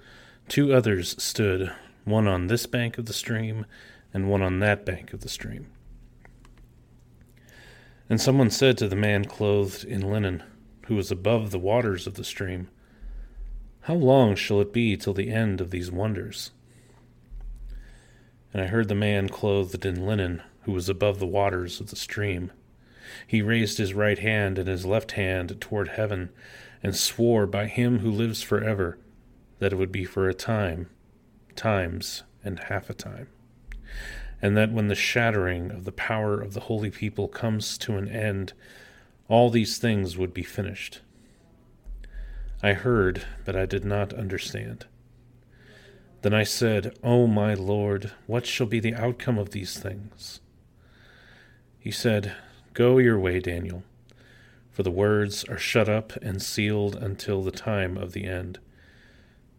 two 0.49 0.75
others 0.75 1.21
stood, 1.23 1.73
one 2.05 2.29
on 2.29 2.49
this 2.49 2.67
bank 2.67 2.99
of 2.99 3.07
the 3.07 3.14
stream, 3.14 3.64
and 4.12 4.29
one 4.29 4.43
on 4.43 4.59
that 4.61 4.85
bank 4.85 5.12
of 5.12 5.21
the 5.21 5.29
stream. 5.29 5.67
And 8.09 8.21
someone 8.21 8.50
said 8.50 8.76
to 8.79 8.88
the 8.88 8.97
man 8.97 9.25
clothed 9.25 9.85
in 9.85 10.03
linen, 10.03 10.43
who 10.87 10.97
was 10.97 11.11
above 11.11 11.50
the 11.50 11.59
waters 11.59 12.07
of 12.07 12.14
the 12.14 12.25
stream, 12.25 12.69
How 13.83 13.95
long 13.95 14.37
shall 14.37 14.61
it 14.61 14.73
be 14.73 14.97
till 14.97 15.14
the 15.14 15.31
end 15.31 15.61
of 15.62 15.71
these 15.71 15.91
wonders? 15.91 16.50
And 18.53 18.62
I 18.62 18.67
heard 18.67 18.88
the 18.88 18.95
man 18.95 19.31
clothed 19.31 19.87
in 19.87 20.07
linen, 20.07 20.43
who 20.62 20.73
was 20.73 20.88
above 20.91 21.19
the 21.19 21.26
waters 21.26 21.81
of 21.81 21.88
the 21.88 21.97
stream. 21.97 22.53
He 23.26 23.42
raised 23.42 23.78
his 23.78 23.94
right 23.94 24.18
hand 24.18 24.58
and 24.58 24.68
his 24.68 24.87
left 24.87 25.12
hand 25.12 25.61
toward 25.61 25.88
heaven, 25.88 26.30
and 26.82 26.94
swore 26.94 27.46
by 27.46 27.66
him 27.66 28.00
who 28.00 28.11
lives 28.11 28.42
forever 28.42 28.99
that 29.58 29.73
it 29.73 29.76
would 29.76 29.92
be 29.92 30.04
for 30.04 30.28
a 30.28 30.34
time, 30.34 30.90
times, 31.56 32.23
and 32.44 32.61
half 32.61 32.90
a 32.90 32.94
time. 32.94 33.28
And 34.42 34.56
that 34.56 34.73
when 34.73 34.88
the 34.88 34.94
shattering 34.94 35.70
of 35.70 35.84
the 35.84 35.92
power 35.92 36.40
of 36.40 36.52
the 36.52 36.61
holy 36.61 36.90
people 36.90 37.28
comes 37.28 37.78
to 37.78 37.96
an 37.96 38.08
end, 38.08 38.52
all 39.28 39.49
these 39.49 39.78
things 39.78 40.18
would 40.18 40.34
be 40.34 40.42
finished. 40.42 41.00
I 42.62 42.75
heard, 42.75 43.25
but 43.44 43.56
I 43.56 43.66
did 43.66 43.84
not 43.84 44.12
understand. 44.12 44.87
Then 46.23 46.34
I 46.34 46.44
said, 46.44 46.96
O 47.02 47.26
my 47.26 47.54
Lord, 47.54 48.12
what 48.26 48.46
shall 48.46 48.66
be 48.66 48.80
the 48.80 48.94
outcome 48.94 49.38
of 49.38 49.50
these 49.50 49.78
things? 49.78 50.40
He 51.78 51.90
said, 51.90 52.34
Go 52.75 52.99
your 52.99 53.21
way, 53.21 53.38
Daniel, 53.38 53.85
for 54.73 54.83
the 54.83 54.90
words 54.90 55.45
are 55.45 55.57
shut 55.57 55.88
up 55.88 56.16
and 56.16 56.43
sealed 56.43 56.97
until 56.97 57.40
the 57.40 57.52
time 57.52 57.97
of 57.97 58.12
the 58.12 58.25
end. 58.25 58.59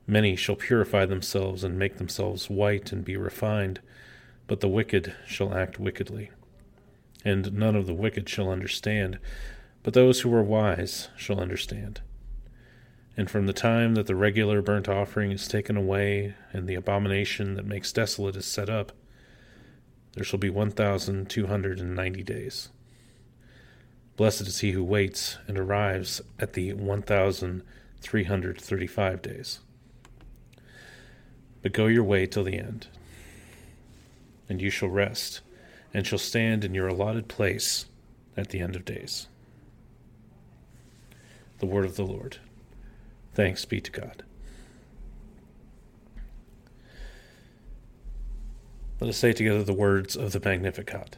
Many 0.05 0.36
shall 0.36 0.57
purify 0.57 1.05
themselves 1.05 1.63
and 1.63 1.79
make 1.79 1.95
themselves 1.95 2.50
white 2.50 2.91
and 2.91 3.05
be 3.05 3.15
refined, 3.15 3.79
but 4.48 4.60
the 4.60 4.67
wicked 4.67 5.15
shall 5.25 5.55
act 5.55 5.79
wickedly. 5.79 6.29
And 7.24 7.53
none 7.53 7.77
of 7.77 7.88
the 7.88 7.93
wicked 7.93 8.27
shall 8.27 8.51
understand, 8.51 9.17
but 9.81 9.93
those 9.93 10.22
who 10.22 10.34
are 10.36 10.43
wise 10.43 11.07
shall 11.15 11.39
understand. 11.39 12.01
And 13.15 13.31
from 13.31 13.48
the 13.48 13.53
time 13.53 13.95
that 13.95 14.07
the 14.07 14.15
regular 14.15 14.62
burnt 14.62 14.89
offering 14.89 15.31
is 15.31 15.48
taken 15.48 15.77
away, 15.77 16.36
and 16.51 16.67
the 16.67 16.75
abomination 16.75 17.53
that 17.53 17.65
makes 17.65 17.93
desolate 17.93 18.36
is 18.36 18.45
set 18.45 18.69
up, 18.69 18.91
there 20.15 20.25
shall 20.25 20.38
be 20.38 20.50
one 20.50 20.69
thousand 20.69 21.29
two 21.29 21.48
hundred 21.48 21.79
and 21.79 21.95
ninety 21.95 22.22
days. 22.22 22.69
Blessed 24.17 24.41
is 24.41 24.60
he 24.60 24.72
who 24.72 24.84
waits 24.84 25.38
and 25.48 25.57
arrives 25.57 26.22
at 26.39 26.53
the 26.53 26.74
one 26.74 27.01
thousand 27.01 27.63
three 28.00 28.24
hundred 28.24 28.60
thirty 28.60 28.88
five 28.88 29.22
days. 29.22 29.60
But 31.62 31.74
go 31.74 31.88
your 31.88 32.03
way 32.03 32.25
till 32.25 32.43
the 32.43 32.57
end, 32.57 32.88
and 34.48 34.62
you 34.62 34.69
shall 34.69 34.89
rest, 34.89 35.41
and 35.93 36.05
shall 36.05 36.19
stand 36.19 36.63
in 36.63 36.74
your 36.74 36.88
allotted 36.88 37.27
place 37.27 37.88
at 38.38 38.50
the 38.50 38.60
end 38.60 38.75
of 38.75 38.86
days. 38.86 39.27
The 41.60 41.65
word 41.65 41.86
of 41.86 41.95
the 41.95 42.05
Lord. 42.05 42.38
Thanks 43.34 43.65
be 43.65 43.81
to 43.81 43.91
God. 43.91 44.24
Let 49.01 49.10
us 49.10 49.17
say 49.17 49.34
together 49.34 49.63
the 49.63 49.74
words 49.74 50.15
of 50.15 50.31
the 50.31 50.39
Magnificat. 50.39 51.17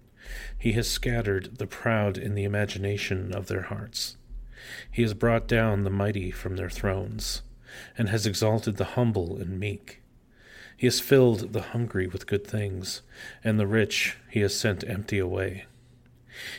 He 0.57 0.73
has 0.73 0.89
scattered 0.89 1.57
the 1.57 1.67
proud 1.67 2.17
in 2.17 2.35
the 2.35 2.43
imagination 2.43 3.33
of 3.33 3.47
their 3.47 3.63
hearts. 3.63 4.17
He 4.91 5.01
has 5.01 5.13
brought 5.13 5.47
down 5.47 5.83
the 5.83 5.89
mighty 5.89 6.31
from 6.31 6.55
their 6.55 6.69
thrones, 6.69 7.41
and 7.97 8.09
has 8.09 8.25
exalted 8.25 8.77
the 8.77 8.95
humble 8.95 9.37
and 9.37 9.59
meek. 9.59 10.01
He 10.77 10.87
has 10.87 10.99
filled 10.99 11.53
the 11.53 11.61
hungry 11.61 12.07
with 12.07 12.27
good 12.27 12.45
things, 12.45 13.01
and 13.43 13.59
the 13.59 13.67
rich 13.67 14.17
he 14.29 14.41
has 14.41 14.55
sent 14.55 14.87
empty 14.87 15.19
away. 15.19 15.65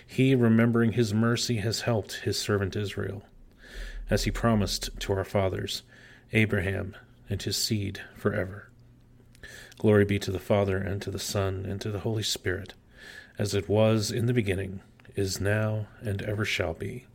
He, 0.07 0.35
remembering 0.35 0.93
his 0.93 1.15
mercy, 1.15 1.57
has 1.57 1.83
helped 1.83 2.21
his 2.23 2.39
servant 2.39 2.77
Israel 2.77 3.23
as 4.11 4.25
he 4.25 4.31
promised 4.31 4.91
to 5.01 5.13
our 5.15 5.25
fathers, 5.25 5.83
Abraham 6.33 6.95
and 7.31 7.41
his 7.41 7.57
seed 7.57 8.01
forever. 8.15 8.69
Glory 9.79 10.05
be 10.05 10.19
to 10.19 10.31
the 10.31 10.39
Father, 10.39 10.77
and 10.77 11.01
to 11.03 11.11
the 11.11 11.19
Son, 11.19 11.65
and 11.67 11.81
to 11.81 11.91
the 11.91 12.01
Holy 12.01 12.23
Spirit, 12.23 12.75
as 13.39 13.55
it 13.55 13.69
was 13.69 14.11
in 14.11 14.27
the 14.27 14.35
beginning, 14.35 14.81
is 15.15 15.41
now, 15.41 15.87
and 16.01 16.23
ever 16.23 16.45
shall 16.45 16.75
be, 16.75 17.07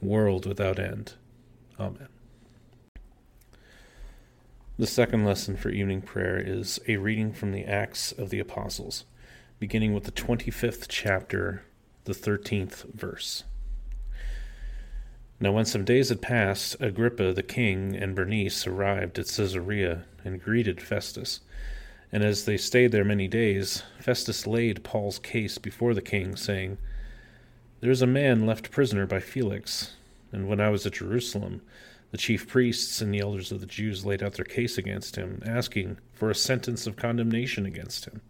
world 0.00 0.46
without 0.46 0.78
end. 0.78 1.14
Amen. 1.78 2.08
The 4.78 4.86
second 4.86 5.24
lesson 5.24 5.56
for 5.56 5.70
evening 5.70 6.02
prayer 6.02 6.38
is 6.38 6.78
a 6.86 6.96
reading 6.96 7.32
from 7.32 7.52
the 7.52 7.64
Acts 7.64 8.12
of 8.12 8.30
the 8.30 8.40
Apostles, 8.40 9.04
beginning 9.58 9.94
with 9.94 10.04
the 10.04 10.12
25th 10.12 10.86
chapter, 10.88 11.62
the 12.04 12.12
13th 12.12 12.92
verse. 12.92 13.44
Now, 15.40 15.52
when 15.52 15.64
some 15.64 15.84
days 15.84 16.08
had 16.08 16.22
passed, 16.22 16.76
Agrippa 16.80 17.32
the 17.32 17.42
king 17.42 17.94
and 17.94 18.14
Bernice 18.14 18.66
arrived 18.66 19.18
at 19.18 19.26
Caesarea 19.26 20.04
and 20.24 20.42
greeted 20.42 20.80
Festus. 20.80 21.40
And 22.12 22.22
as 22.22 22.44
they 22.44 22.56
stayed 22.56 22.92
there 22.92 23.04
many 23.04 23.28
days, 23.28 23.82
Festus 23.98 24.46
laid 24.46 24.84
Paul's 24.84 25.18
case 25.18 25.58
before 25.58 25.92
the 25.92 26.02
king, 26.02 26.36
saying, 26.36 26.78
There 27.80 27.90
is 27.90 28.02
a 28.02 28.06
man 28.06 28.46
left 28.46 28.70
prisoner 28.70 29.06
by 29.06 29.20
Felix, 29.20 29.94
and 30.32 30.48
when 30.48 30.60
I 30.60 30.70
was 30.70 30.86
at 30.86 30.94
Jerusalem, 30.94 31.62
the 32.12 32.18
chief 32.18 32.48
priests 32.48 33.00
and 33.00 33.12
the 33.12 33.20
elders 33.20 33.50
of 33.50 33.60
the 33.60 33.66
Jews 33.66 34.06
laid 34.06 34.22
out 34.22 34.34
their 34.34 34.44
case 34.44 34.78
against 34.78 35.16
him, 35.16 35.42
asking 35.44 35.98
for 36.12 36.30
a 36.30 36.34
sentence 36.34 36.86
of 36.86 36.96
condemnation 36.96 37.66
against 37.66 38.04
him. 38.04 38.20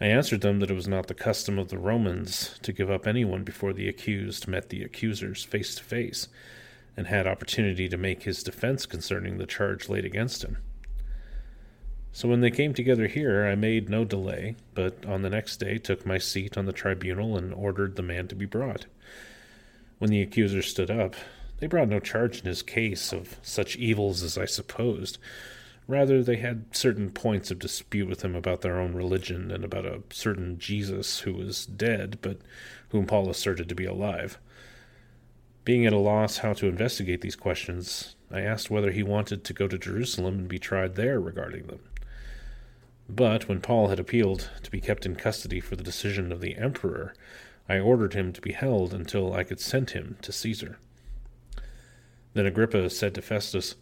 I 0.00 0.06
answered 0.06 0.40
them 0.40 0.60
that 0.60 0.70
it 0.70 0.74
was 0.74 0.88
not 0.88 1.08
the 1.08 1.14
custom 1.14 1.58
of 1.58 1.68
the 1.68 1.78
Romans 1.78 2.58
to 2.62 2.72
give 2.72 2.90
up 2.90 3.06
anyone 3.06 3.44
before 3.44 3.72
the 3.72 3.88
accused 3.88 4.48
met 4.48 4.68
the 4.68 4.82
accusers 4.82 5.44
face 5.44 5.74
to 5.74 5.84
face, 5.84 6.28
and 6.96 7.06
had 7.08 7.26
opportunity 7.26 7.88
to 7.88 7.96
make 7.96 8.22
his 8.22 8.42
defense 8.42 8.86
concerning 8.86 9.38
the 9.38 9.46
charge 9.46 9.88
laid 9.88 10.04
against 10.04 10.44
him. 10.44 10.58
So 12.14 12.28
when 12.28 12.40
they 12.40 12.50
came 12.50 12.72
together 12.72 13.06
here, 13.06 13.44
I 13.44 13.54
made 13.54 13.90
no 13.90 14.06
delay, 14.06 14.56
but 14.72 15.04
on 15.04 15.20
the 15.20 15.28
next 15.28 15.58
day 15.58 15.76
took 15.76 16.06
my 16.06 16.16
seat 16.16 16.56
on 16.56 16.64
the 16.64 16.72
tribunal 16.72 17.36
and 17.36 17.52
ordered 17.52 17.96
the 17.96 18.02
man 18.02 18.26
to 18.28 18.34
be 18.34 18.46
brought. 18.46 18.86
When 19.98 20.10
the 20.10 20.22
accusers 20.22 20.68
stood 20.68 20.90
up, 20.90 21.14
they 21.58 21.66
brought 21.66 21.88
no 21.88 22.00
charge 22.00 22.40
in 22.40 22.46
his 22.46 22.62
case 22.62 23.12
of 23.12 23.38
such 23.42 23.76
evils 23.76 24.22
as 24.22 24.38
I 24.38 24.46
supposed 24.46 25.18
Rather, 25.86 26.22
they 26.22 26.36
had 26.36 26.74
certain 26.74 27.10
points 27.10 27.50
of 27.50 27.58
dispute 27.58 28.08
with 28.08 28.24
him 28.24 28.34
about 28.34 28.62
their 28.62 28.80
own 28.80 28.94
religion 28.94 29.50
and 29.50 29.64
about 29.64 29.84
a 29.84 30.02
certain 30.10 30.58
Jesus 30.58 31.20
who 31.20 31.34
was 31.34 31.66
dead, 31.66 32.18
but 32.22 32.38
whom 32.88 33.06
Paul 33.06 33.28
asserted 33.28 33.68
to 33.68 33.74
be 33.74 33.84
alive. 33.84 34.38
Being 35.64 35.84
at 35.84 35.92
a 35.92 35.98
loss 35.98 36.38
how 36.38 36.54
to 36.54 36.68
investigate 36.68 37.20
these 37.20 37.36
questions, 37.36 38.16
I 38.30 38.40
asked 38.40 38.70
whether 38.70 38.92
he 38.92 39.02
wanted 39.02 39.44
to 39.44 39.52
go 39.52 39.68
to 39.68 39.78
Jerusalem 39.78 40.38
and 40.38 40.48
be 40.48 40.58
tried 40.58 40.94
there 40.94 41.20
regarding 41.20 41.66
them. 41.66 41.80
But 43.08 43.48
when 43.48 43.60
Paul 43.60 43.88
had 43.88 44.00
appealed 44.00 44.50
to 44.62 44.70
be 44.70 44.80
kept 44.80 45.04
in 45.04 45.16
custody 45.16 45.60
for 45.60 45.76
the 45.76 45.84
decision 45.84 46.32
of 46.32 46.40
the 46.40 46.56
emperor, 46.56 47.14
I 47.68 47.78
ordered 47.78 48.14
him 48.14 48.32
to 48.32 48.40
be 48.40 48.52
held 48.52 48.94
until 48.94 49.34
I 49.34 49.44
could 49.44 49.60
send 49.60 49.90
him 49.90 50.16
to 50.22 50.32
Caesar. 50.32 50.78
Then 52.32 52.46
Agrippa 52.46 52.90
said 52.90 53.14
to 53.14 53.22
Festus, 53.22 53.76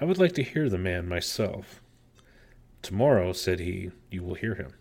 I 0.00 0.04
would 0.04 0.18
like 0.18 0.32
to 0.32 0.42
hear 0.42 0.68
the 0.68 0.78
man 0.78 1.08
myself. 1.08 1.80
Tomorrow, 2.82 3.32
said 3.32 3.60
he, 3.60 3.92
you 4.10 4.22
will 4.22 4.34
hear 4.34 4.56
him. 4.56 4.74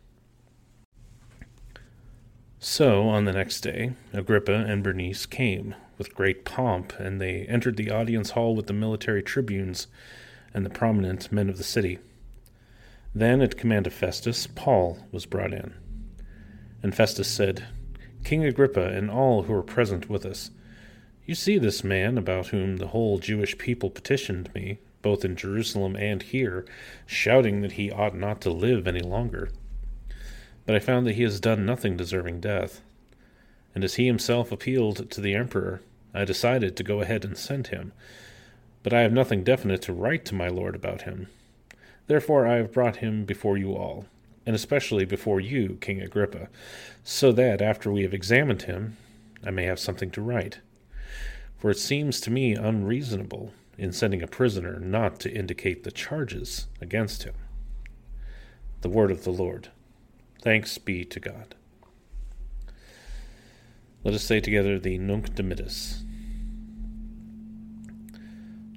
So, 2.60 3.04
on 3.10 3.26
the 3.26 3.34
next 3.34 3.62
day, 3.62 3.94
Agrippa 4.14 4.54
and 4.54 4.84
Bernice 4.84 5.26
came 5.26 5.76
with 5.98 6.16
great 6.16 6.46
pomp, 6.46 6.94
and 6.98 7.20
they 7.20 7.46
entered 7.48 7.78
the 7.78 7.92
audience 7.92 8.32
hall 8.32 8.56
with 8.56 8.68
the 8.68 8.74
military 8.74 9.22
tribunes 9.22 9.88
and 10.54 10.66
the 10.66 10.70
prominent 10.70 11.32
men 11.32 11.50
of 11.50 11.58
the 11.58 11.64
city. 11.64 12.00
Then, 13.16 13.42
at 13.42 13.58
command 13.58 13.88
of 13.88 13.94
Festus, 13.94 14.48
Paul 14.48 14.98
was 15.12 15.26
brought 15.26 15.54
in. 15.54 15.74
And 16.82 16.96
Festus 16.96 17.28
said, 17.28 17.66
King 18.24 18.46
Agrippa 18.46 18.88
and 18.88 19.12
all 19.12 19.44
who 19.44 19.54
are 19.54 19.64
present 19.64 20.10
with 20.10 20.26
us, 20.26 20.52
you 21.26 21.36
see 21.36 21.58
this 21.58 21.84
man 21.84 22.18
about 22.18 22.48
whom 22.48 22.78
the 22.78 22.88
whole 22.88 23.20
Jewish 23.20 23.58
people 23.58 23.90
petitioned 23.90 24.54
me 24.54 24.80
both 25.04 25.24
in 25.24 25.36
Jerusalem 25.36 25.96
and 25.96 26.24
here, 26.24 26.66
shouting 27.06 27.62
that 27.62 27.74
he 27.74 27.92
ought 27.92 28.16
not 28.16 28.42
to 28.42 28.50
live 28.50 28.88
any 28.88 29.02
longer. 29.02 29.50
But 30.66 30.76
I 30.76 30.80
found 30.80 31.06
that 31.06 31.16
he 31.16 31.24
has 31.24 31.40
done 31.40 31.66
nothing 31.66 31.96
deserving 31.96 32.40
death. 32.40 32.82
And 33.76 33.84
as 33.84 33.96
he 33.96 34.08
himself 34.08 34.52
appealed 34.52 35.12
to 35.12 35.22
the 35.22 35.36
emperor, 35.36 35.82
I 36.14 36.26
decided 36.26 36.76
to 36.78 36.84
go 36.84 37.02
ahead 37.02 37.26
and 37.26 37.38
send 37.38 37.68
him. 37.68 37.92
But 38.82 38.94
I 38.94 39.02
have 39.02 39.14
nothing 39.14 39.44
definite 39.44 39.82
to 39.84 39.94
write 39.94 40.26
to 40.26 40.36
my 40.36 40.48
lord 40.48 40.76
about 40.76 41.04
him. 41.04 41.28
Therefore 42.08 42.46
I 42.46 42.56
have 42.56 42.74
brought 42.74 42.98
him 42.98 43.26
before 43.26 43.58
you 43.58 43.74
all, 43.74 44.06
and 44.46 44.56
especially 44.56 45.06
before 45.06 45.40
you, 45.40 45.78
King 45.80 46.02
Agrippa, 46.02 46.50
so 47.04 47.32
that 47.32 47.62
after 47.62 47.92
we 47.92 48.04
have 48.04 48.14
examined 48.14 48.64
him, 48.64 48.98
I 49.46 49.52
may 49.52 49.64
have 49.66 49.80
something 49.80 50.12
to 50.12 50.22
write. 50.22 50.60
For 51.58 51.72
it 51.72 51.80
seems 51.80 52.20
to 52.22 52.32
me 52.32 52.56
unreasonable 52.56 53.54
in 53.78 53.92
sending 53.92 54.22
a 54.22 54.28
prisoner 54.28 54.80
not 54.80 55.20
to 55.22 55.34
indicate 55.34 55.84
the 55.84 55.92
charges 55.92 56.68
against 56.82 57.24
him. 57.24 57.36
The 58.82 58.90
word 58.90 59.12
of 59.12 59.24
the 59.24 59.32
Lord. 59.32 59.70
Thanks 60.42 60.78
be 60.78 61.06
to 61.06 61.20
God. 61.20 61.56
Let 64.04 64.14
us 64.14 64.24
say 64.24 64.42
together 64.42 64.78
the 64.78 64.98
Nunc 64.98 65.34
Dimittis. 65.36 66.04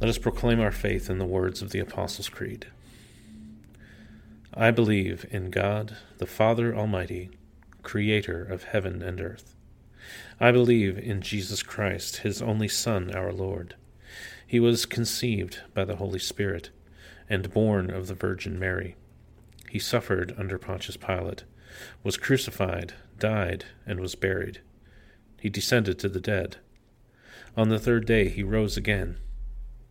Let 0.00 0.08
us 0.08 0.16
proclaim 0.16 0.60
our 0.60 0.72
faith 0.72 1.10
in 1.10 1.18
the 1.18 1.26
words 1.26 1.60
of 1.60 1.72
the 1.72 1.78
Apostles' 1.78 2.30
Creed. 2.30 2.68
I 4.54 4.70
believe 4.70 5.26
in 5.30 5.50
God, 5.50 5.94
the 6.16 6.26
Father 6.26 6.74
Almighty, 6.74 7.28
creator 7.82 8.42
of 8.42 8.64
heaven 8.64 9.02
and 9.02 9.20
earth. 9.20 9.54
I 10.40 10.52
believe 10.52 10.96
in 10.96 11.20
Jesus 11.20 11.62
Christ, 11.62 12.18
his 12.18 12.40
only 12.40 12.66
Son, 12.66 13.14
our 13.14 13.30
Lord. 13.30 13.74
He 14.46 14.58
was 14.58 14.86
conceived 14.86 15.60
by 15.74 15.84
the 15.84 15.96
Holy 15.96 16.18
Spirit 16.18 16.70
and 17.28 17.52
born 17.52 17.90
of 17.90 18.06
the 18.06 18.14
Virgin 18.14 18.58
Mary. 18.58 18.96
He 19.68 19.78
suffered 19.78 20.34
under 20.38 20.56
Pontius 20.56 20.96
Pilate, 20.96 21.44
was 22.02 22.16
crucified, 22.16 22.94
died, 23.18 23.66
and 23.86 24.00
was 24.00 24.14
buried. 24.14 24.62
He 25.38 25.50
descended 25.50 25.98
to 25.98 26.08
the 26.08 26.20
dead. 26.20 26.56
On 27.54 27.68
the 27.68 27.78
third 27.78 28.06
day 28.06 28.30
he 28.30 28.42
rose 28.42 28.78
again. 28.78 29.18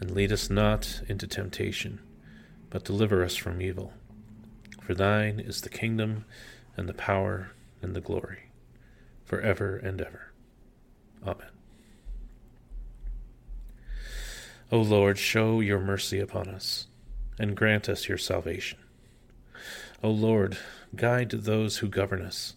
And 0.00 0.12
lead 0.12 0.32
us 0.32 0.48
not 0.48 1.02
into 1.08 1.26
temptation, 1.26 2.00
but 2.70 2.84
deliver 2.84 3.22
us 3.22 3.36
from 3.36 3.60
evil. 3.60 3.92
For 4.80 4.94
thine 4.94 5.38
is 5.38 5.60
the 5.60 5.68
kingdom, 5.68 6.24
and 6.76 6.88
the 6.88 6.94
power, 6.94 7.52
and 7.82 7.94
the 7.94 8.00
glory, 8.00 8.50
for 9.24 9.40
ever 9.40 9.76
and 9.76 10.00
ever. 10.00 10.32
Amen. 11.22 11.50
O 14.72 14.78
Lord, 14.78 15.18
show 15.18 15.60
your 15.60 15.80
mercy 15.80 16.18
upon 16.18 16.48
us, 16.48 16.86
and 17.38 17.56
grant 17.56 17.88
us 17.88 18.08
your 18.08 18.18
salvation. 18.18 18.78
O 20.02 20.10
Lord, 20.10 20.56
guide 20.96 21.30
those 21.30 21.78
who 21.78 21.88
govern 21.88 22.22
us, 22.22 22.54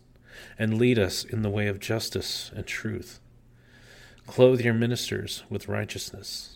and 0.58 0.78
lead 0.78 0.98
us 0.98 1.24
in 1.24 1.42
the 1.42 1.50
way 1.50 1.68
of 1.68 1.80
justice 1.80 2.52
and 2.56 2.66
truth. 2.66 3.20
Clothe 4.28 4.62
your 4.62 4.74
ministers 4.74 5.44
with 5.50 5.68
righteousness, 5.68 6.56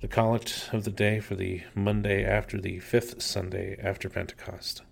The 0.00 0.06
collect 0.06 0.70
of 0.72 0.84
the 0.84 0.92
day 0.92 1.18
for 1.18 1.34
the 1.34 1.62
Monday 1.74 2.24
after 2.24 2.60
the 2.60 2.78
fifth 2.78 3.20
Sunday 3.20 3.76
after 3.82 4.08
Pentecost. 4.08 4.82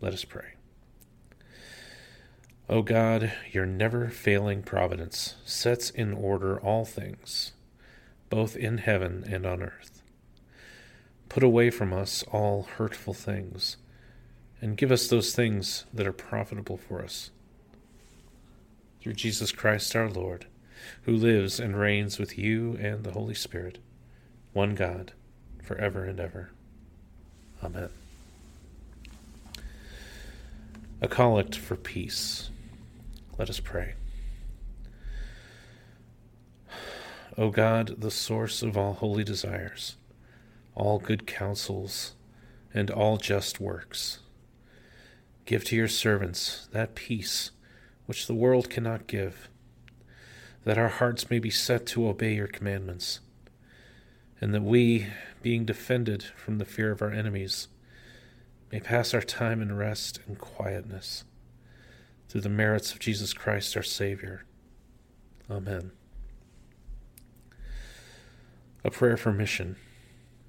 Let 0.00 0.12
us 0.12 0.24
pray. 0.24 0.54
O 2.68 2.82
God, 2.82 3.32
your 3.50 3.66
never 3.66 4.10
failing 4.10 4.62
providence 4.62 5.34
sets 5.44 5.90
in 5.90 6.12
order 6.12 6.56
all 6.60 6.84
things, 6.84 7.52
both 8.30 8.54
in 8.54 8.78
heaven 8.78 9.24
and 9.28 9.44
on 9.44 9.60
earth. 9.60 10.02
Put 11.28 11.42
away 11.42 11.70
from 11.70 11.92
us 11.92 12.22
all 12.30 12.68
hurtful 12.76 13.12
things, 13.12 13.76
and 14.60 14.76
give 14.76 14.92
us 14.92 15.08
those 15.08 15.34
things 15.34 15.84
that 15.92 16.06
are 16.06 16.12
profitable 16.12 16.76
for 16.76 17.02
us. 17.02 17.32
Through 19.00 19.14
Jesus 19.14 19.50
Christ 19.50 19.96
our 19.96 20.08
Lord 20.08 20.46
who 21.02 21.12
lives 21.12 21.60
and 21.60 21.78
reigns 21.78 22.18
with 22.18 22.38
you 22.38 22.76
and 22.80 23.04
the 23.04 23.12
Holy 23.12 23.34
Spirit, 23.34 23.78
one 24.52 24.74
God, 24.74 25.12
for 25.62 25.76
ever 25.76 26.04
and 26.04 26.20
ever. 26.20 26.50
Amen. 27.62 27.88
A 31.00 31.08
collect 31.08 31.56
for 31.56 31.76
peace. 31.76 32.50
Let 33.38 33.50
us 33.50 33.60
pray. 33.60 33.94
O 37.36 37.50
God, 37.50 37.96
the 37.98 38.10
source 38.10 38.62
of 38.62 38.76
all 38.76 38.92
holy 38.94 39.24
desires, 39.24 39.96
all 40.74 40.98
good 40.98 41.26
counsels, 41.26 42.14
and 42.72 42.90
all 42.90 43.16
just 43.16 43.60
works, 43.60 44.20
give 45.44 45.64
to 45.64 45.76
your 45.76 45.88
servants 45.88 46.68
that 46.72 46.94
peace 46.94 47.50
which 48.06 48.26
the 48.26 48.34
world 48.34 48.70
cannot 48.70 49.06
give 49.06 49.48
that 50.64 50.78
our 50.78 50.88
hearts 50.88 51.30
may 51.30 51.38
be 51.38 51.50
set 51.50 51.86
to 51.86 52.08
obey 52.08 52.34
your 52.34 52.46
commandments, 52.46 53.20
and 54.40 54.54
that 54.54 54.62
we, 54.62 55.06
being 55.42 55.64
defended 55.64 56.24
from 56.36 56.58
the 56.58 56.64
fear 56.64 56.90
of 56.90 57.02
our 57.02 57.10
enemies, 57.10 57.68
may 58.72 58.80
pass 58.80 59.14
our 59.14 59.20
time 59.20 59.60
in 59.60 59.76
rest 59.76 60.20
and 60.26 60.38
quietness 60.38 61.24
through 62.28 62.40
the 62.40 62.48
merits 62.48 62.92
of 62.92 62.98
Jesus 62.98 63.32
Christ 63.32 63.76
our 63.76 63.82
Savior. 63.82 64.44
Amen. 65.50 65.92
A 68.82 68.90
prayer 68.90 69.16
for 69.16 69.32
mission. 69.32 69.76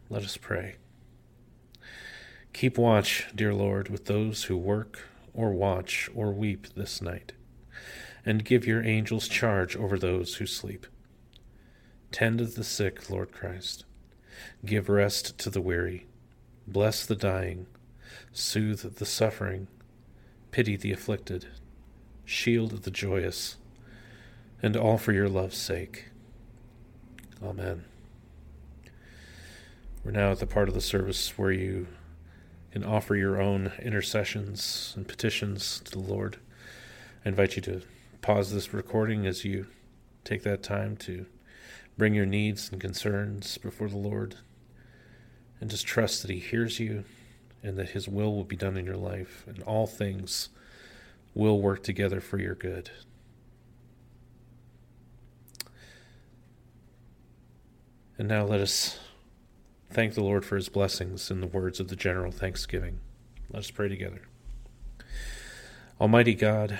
Let 0.10 0.24
us 0.24 0.38
pray. 0.38 0.76
Keep 2.54 2.78
watch, 2.78 3.28
dear 3.36 3.54
Lord, 3.54 3.90
with 3.90 4.06
those 4.06 4.46
who 4.46 4.56
work 4.56 5.02
or 5.34 5.52
watch 5.52 6.10
or 6.16 6.32
weep 6.32 6.68
this 6.76 7.02
night 7.02 7.34
and 8.26 8.44
give 8.44 8.66
your 8.66 8.84
angels 8.84 9.28
charge 9.28 9.76
over 9.76 9.98
those 9.98 10.36
who 10.36 10.46
sleep. 10.46 10.88
Tend 12.12 12.40
the 12.40 12.64
sick, 12.64 13.10
Lord 13.10 13.32
Christ. 13.32 13.86
Give 14.66 14.90
rest 14.90 15.38
to 15.40 15.50
the 15.50 15.62
weary. 15.62 16.08
Bless 16.68 17.06
the 17.06 17.16
dying. 17.16 17.68
Soothe 18.32 18.96
the 18.96 19.06
suffering. 19.06 19.68
Pity 20.52 20.76
the 20.76 20.92
afflicted. 20.92 21.48
Shield 22.24 22.84
the 22.84 22.92
joyous. 22.92 23.58
And 24.62 24.76
all 24.76 24.98
for 24.98 25.12
your 25.12 25.30
love's 25.30 25.58
sake. 25.58 26.06
Amen. 27.44 27.86
We're 30.04 30.12
now 30.12 30.32
at 30.32 30.40
the 30.40 30.48
part 30.48 30.68
of 30.68 30.74
the 30.74 30.82
service 30.82 31.38
where 31.38 31.52
you 31.52 31.88
can 32.72 32.84
offer 32.84 33.16
your 33.16 33.42
own 33.42 33.72
intercessions 33.82 34.94
and 34.96 35.08
petitions 35.08 35.82
to 35.86 35.92
the 35.92 36.00
Lord. 36.00 36.38
I 37.26 37.30
invite 37.30 37.56
you 37.56 37.62
to 37.64 37.82
pause 38.26 38.52
this 38.52 38.74
recording 38.74 39.28
as 39.28 39.46
you 39.46 39.68
take 40.24 40.42
that 40.44 40.64
time 40.64 40.98
to 40.98 41.28
Bring 41.98 42.14
your 42.14 42.26
needs 42.26 42.70
and 42.72 42.82
concerns 42.82 43.58
before 43.58 43.88
the 43.88 43.98
Lord 43.98 44.36
and 45.62 45.70
just 45.70 45.88
trust 45.88 46.22
that 46.22 46.32
He 46.32 46.40
hears 46.40 46.80
you 46.80 47.06
and 47.64 47.78
that 47.78 47.90
His 47.90 48.08
will 48.08 48.36
will 48.36 48.44
be 48.44 48.58
done 48.58 48.76
in 48.76 48.86
your 48.86 48.98
life 48.98 49.46
and 49.48 49.64
all 49.64 49.88
things 49.88 50.50
will 51.34 51.62
work 51.62 51.84
together 51.84 52.20
for 52.20 52.38
your 52.38 52.56
good. 52.56 52.92
And 58.18 58.28
now 58.28 58.44
let 58.44 58.60
us 58.60 59.00
thank 59.90 60.14
the 60.14 60.24
Lord 60.24 60.46
for 60.46 60.56
his 60.56 60.70
blessings 60.70 61.30
in 61.30 61.42
the 61.42 61.48
words 61.48 61.82
of 61.82 61.90
the 61.90 61.98
general 61.98 62.32
thanksgiving. 62.32 63.00
Let 63.52 63.60
us 63.60 63.72
pray 63.72 63.90
together. 63.90 64.22
Almighty 66.00 66.34
God, 66.34 66.80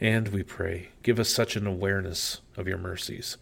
And 0.00 0.28
we 0.28 0.42
pray, 0.42 0.88
give 1.02 1.18
us 1.18 1.28
such 1.28 1.56
an 1.56 1.66
awareness 1.66 2.40
of 2.56 2.68
your 2.68 2.78
mercies 2.78 3.36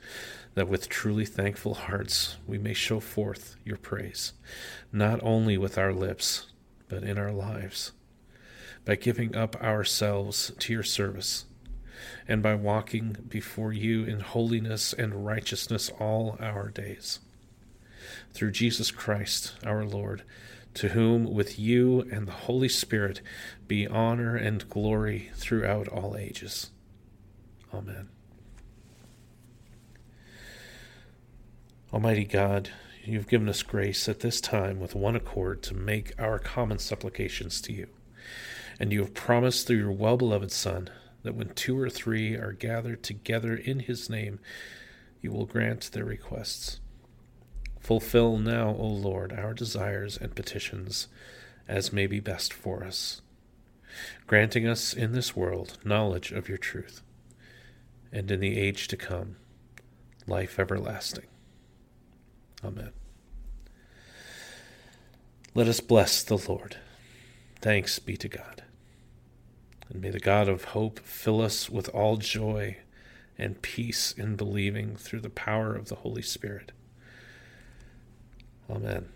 that 0.54 0.68
with 0.68 0.88
truly 0.88 1.24
thankful 1.24 1.74
hearts 1.74 2.37
we 2.46 2.58
may 2.58 2.74
show 2.74 3.00
forth 3.00 3.56
your 3.64 3.78
praise, 3.78 4.32
not 4.92 5.20
only 5.22 5.56
with 5.56 5.78
our 5.78 5.92
lips, 5.92 6.46
but 6.88 7.02
in 7.02 7.18
our 7.18 7.32
lives, 7.32 7.92
by 8.85 8.96
giving 8.96 9.35
up 9.35 9.56
ourselves 9.62 10.52
to 10.58 10.72
your 10.72 10.82
service, 10.82 11.46
and 12.28 12.42
by 12.42 12.54
walking 12.54 13.16
before 13.28 13.72
you 13.72 14.04
in 14.04 14.20
holiness 14.20 14.92
and 14.92 15.24
righteousness 15.24 15.90
all 15.98 16.37
our 16.40 16.68
days. 16.68 17.20
Through 18.35 18.50
Jesus 18.52 18.90
Christ 18.90 19.54
our 19.64 19.85
Lord, 19.85 20.22
to 20.74 20.88
whom 20.88 21.32
with 21.32 21.58
you 21.58 22.00
and 22.12 22.26
the 22.26 22.32
Holy 22.32 22.68
Spirit 22.68 23.20
be 23.68 23.87
honor 23.87 24.37
and 24.37 24.68
glory 24.68 25.30
throughout 25.35 25.88
all 25.88 26.16
ages. 26.16 26.70
Amen. 27.72 28.08
Almighty 31.92 32.24
God, 32.24 32.70
you 33.04 33.18
have 33.18 33.28
given 33.28 33.48
us 33.48 33.62
grace 33.62 34.08
at 34.08 34.20
this 34.20 34.40
time 34.40 34.80
with 34.80 34.94
one 34.94 35.16
accord 35.16 35.62
to 35.64 35.74
make 35.74 36.12
our 36.18 36.38
common 36.38 36.78
supplications 36.78 37.61
to 37.62 37.72
you. 37.72 37.88
And 38.80 38.92
you 38.92 39.00
have 39.00 39.14
promised 39.14 39.66
through 39.66 39.76
your 39.76 39.92
well 39.92 40.16
beloved 40.16 40.52
Son 40.52 40.88
that 41.22 41.35
when 41.35 41.50
two 41.50 41.78
or 41.78 41.90
three 41.90 42.35
are 42.35 42.52
gathered 42.52 43.02
together 43.02 43.54
in 43.54 43.80
his 43.80 44.08
name, 44.08 44.40
you 45.20 45.30
will 45.32 45.46
grant 45.46 45.90
their 45.92 46.04
requests. 46.04 46.80
Fulfill 47.82 48.38
now, 48.38 48.76
O 48.78 48.86
Lord, 48.86 49.32
our 49.32 49.52
desires 49.52 50.16
and 50.16 50.36
petitions 50.36 51.08
as 51.66 51.92
may 51.92 52.06
be 52.06 52.20
best 52.20 52.52
for 52.52 52.84
us, 52.84 53.22
granting 54.28 54.68
us 54.68 54.94
in 54.94 55.12
this 55.12 55.34
world 55.34 55.78
knowledge 55.84 56.30
of 56.30 56.48
your 56.48 56.58
truth, 56.58 57.02
and 58.12 58.30
in 58.30 58.38
the 58.38 58.56
age 58.56 58.86
to 58.86 58.96
come, 58.96 59.34
life 60.28 60.60
everlasting. 60.60 61.26
Amen. 62.64 62.92
Let 65.52 65.66
us 65.66 65.80
bless 65.80 66.22
the 66.22 66.38
Lord. 66.38 66.76
Thanks 67.60 67.98
be 67.98 68.16
to 68.16 68.28
God. 68.28 68.62
And 69.90 70.00
may 70.00 70.10
the 70.10 70.20
God 70.20 70.48
of 70.48 70.66
hope 70.66 71.00
fill 71.00 71.42
us 71.42 71.68
with 71.68 71.88
all 71.88 72.16
joy 72.16 72.76
and 73.36 73.60
peace 73.60 74.12
in 74.16 74.36
believing 74.36 74.94
through 74.94 75.20
the 75.20 75.28
power 75.28 75.74
of 75.74 75.88
the 75.88 75.96
Holy 75.96 76.22
Spirit 76.22 76.70
Amen. 78.70 79.09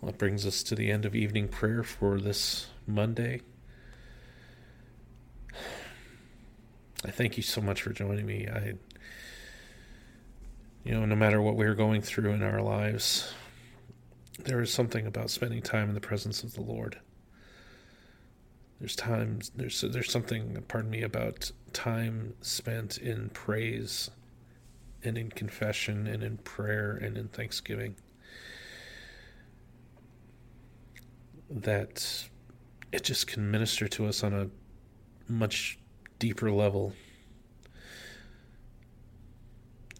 Well, 0.00 0.12
that 0.12 0.18
brings 0.18 0.46
us 0.46 0.62
to 0.64 0.74
the 0.74 0.90
end 0.90 1.04
of 1.04 1.14
evening 1.14 1.48
prayer 1.48 1.82
for 1.82 2.20
this 2.20 2.66
Monday. 2.86 3.40
I 7.04 7.10
thank 7.10 7.36
you 7.36 7.42
so 7.42 7.60
much 7.60 7.82
for 7.82 7.90
joining 7.90 8.26
me. 8.26 8.48
I, 8.48 8.74
you 10.84 10.92
know, 10.92 11.04
no 11.04 11.16
matter 11.16 11.40
what 11.40 11.56
we're 11.56 11.74
going 11.74 12.02
through 12.02 12.32
in 12.32 12.42
our 12.42 12.60
lives, 12.60 13.32
there 14.38 14.60
is 14.60 14.72
something 14.72 15.06
about 15.06 15.30
spending 15.30 15.62
time 15.62 15.88
in 15.88 15.94
the 15.94 16.00
presence 16.00 16.42
of 16.42 16.54
the 16.54 16.62
Lord. 16.62 16.98
There's 18.78 18.94
times 18.94 19.50
there's 19.56 19.80
there's 19.80 20.10
something, 20.10 20.62
pardon 20.68 20.90
me, 20.90 21.02
about 21.02 21.50
time 21.72 22.34
spent 22.40 22.98
in 22.98 23.30
praise 23.30 24.10
and 25.02 25.16
in 25.16 25.30
confession 25.30 26.06
and 26.06 26.22
in 26.22 26.38
prayer 26.38 26.92
and 26.92 27.16
in 27.16 27.28
thanksgiving. 27.28 27.96
That 31.50 32.28
it 32.92 33.04
just 33.04 33.26
can 33.26 33.50
minister 33.50 33.88
to 33.88 34.06
us 34.06 34.22
on 34.22 34.34
a 34.34 34.50
much 35.30 35.78
deeper 36.18 36.50
level. 36.50 36.92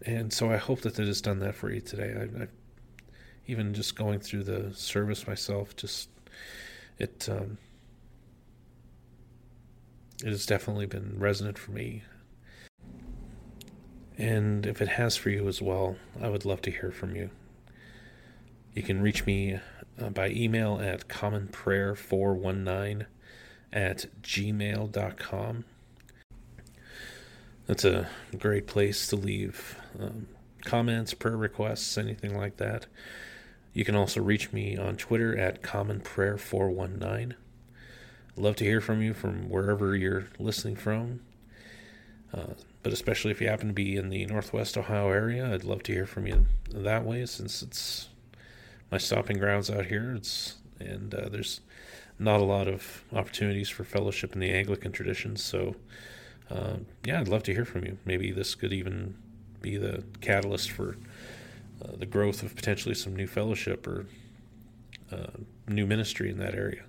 And 0.05 0.31
so 0.31 0.51
I 0.51 0.57
hope 0.57 0.81
that 0.81 0.97
it 0.97 1.07
has 1.07 1.21
done 1.21 1.39
that 1.39 1.55
for 1.55 1.71
you 1.71 1.81
today. 1.81 2.15
I, 2.15 2.43
I 2.43 2.47
even 3.47 3.73
just 3.73 3.95
going 3.95 4.19
through 4.19 4.43
the 4.43 4.73
service 4.75 5.27
myself, 5.27 5.75
just 5.75 6.09
it 6.99 7.27
um, 7.29 7.57
it 10.23 10.29
has 10.29 10.45
definitely 10.45 10.85
been 10.85 11.15
resonant 11.17 11.57
for 11.57 11.71
me. 11.71 12.03
And 14.19 14.65
if 14.65 14.81
it 14.81 14.89
has 14.89 15.15
for 15.15 15.29
you 15.29 15.47
as 15.47 15.61
well, 15.61 15.95
I 16.21 16.27
would 16.27 16.43
love 16.43 16.61
to 16.63 16.71
hear 16.71 16.91
from 16.91 17.15
you. 17.15 17.29
You 18.73 18.83
can 18.83 19.01
reach 19.01 19.25
me 19.25 19.59
uh, 19.99 20.09
by 20.09 20.29
email 20.29 20.77
at 20.81 21.07
commonprayer419 21.07 23.05
at 23.71 24.05
gmail.com. 24.21 25.63
That's 27.65 27.85
a 27.85 28.09
great 28.37 28.67
place 28.67 29.07
to 29.07 29.15
leave 29.15 29.79
um, 29.97 30.27
comments, 30.65 31.13
prayer 31.13 31.37
requests, 31.37 31.97
anything 31.97 32.35
like 32.35 32.57
that. 32.57 32.87
You 33.73 33.85
can 33.85 33.95
also 33.95 34.21
reach 34.21 34.51
me 34.51 34.75
on 34.75 34.97
Twitter 34.97 35.37
at 35.37 35.61
commonprayer419. 35.61 37.35
Love 38.35 38.55
to 38.57 38.65
hear 38.65 38.81
from 38.81 39.01
you 39.01 39.13
from 39.13 39.49
wherever 39.49 39.95
you're 39.95 40.27
listening 40.39 40.75
from. 40.75 41.21
Uh, 42.33 42.55
but 42.83 42.93
especially 42.93 43.31
if 43.31 43.41
you 43.41 43.47
happen 43.47 43.67
to 43.67 43.73
be 43.73 43.97
in 43.97 44.09
the 44.09 44.25
Northwest 44.25 44.77
Ohio 44.77 45.09
area, 45.09 45.53
I'd 45.53 45.63
love 45.63 45.83
to 45.83 45.93
hear 45.93 46.05
from 46.05 46.27
you 46.27 46.45
that 46.71 47.05
way 47.05 47.25
since 47.25 47.61
it's 47.61 48.09
my 48.91 48.97
stopping 48.97 49.37
grounds 49.37 49.69
out 49.69 49.87
here. 49.87 50.13
It's 50.15 50.55
and 50.79 51.13
uh, 51.13 51.29
there's 51.29 51.61
not 52.17 52.39
a 52.39 52.43
lot 52.43 52.67
of 52.67 53.03
opportunities 53.13 53.69
for 53.69 53.83
fellowship 53.83 54.33
in 54.33 54.39
the 54.39 54.51
Anglican 54.51 54.91
tradition. 54.91 55.35
So, 55.35 55.75
uh, 56.49 56.77
yeah, 57.05 57.19
I'd 57.19 57.27
love 57.27 57.43
to 57.43 57.53
hear 57.53 57.65
from 57.65 57.85
you. 57.85 57.97
Maybe 58.05 58.31
this 58.31 58.55
could 58.55 58.73
even 58.73 59.15
be 59.61 59.77
the 59.77 60.03
catalyst 60.21 60.71
for 60.71 60.97
uh, 61.83 61.95
the 61.97 62.05
growth 62.05 62.43
of 62.43 62.55
potentially 62.55 62.95
some 62.95 63.15
new 63.15 63.27
fellowship 63.27 63.87
or 63.87 64.05
uh, 65.11 65.31
new 65.67 65.85
ministry 65.85 66.29
in 66.29 66.37
that 66.39 66.55
area. 66.55 66.83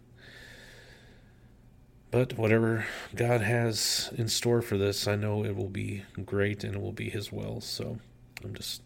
But 2.11 2.37
whatever 2.37 2.87
God 3.14 3.40
has 3.40 4.12
in 4.16 4.29
store 4.29 4.62
for 4.62 4.77
this, 4.77 5.07
I 5.07 5.14
know 5.14 5.44
it 5.44 5.55
will 5.55 5.68
be 5.68 6.03
great 6.25 6.64
and 6.64 6.75
it 6.75 6.81
will 6.81 6.92
be 6.92 7.09
His 7.09 7.31
will. 7.31 7.61
So 7.61 7.99
I'm 8.42 8.55
just, 8.55 8.83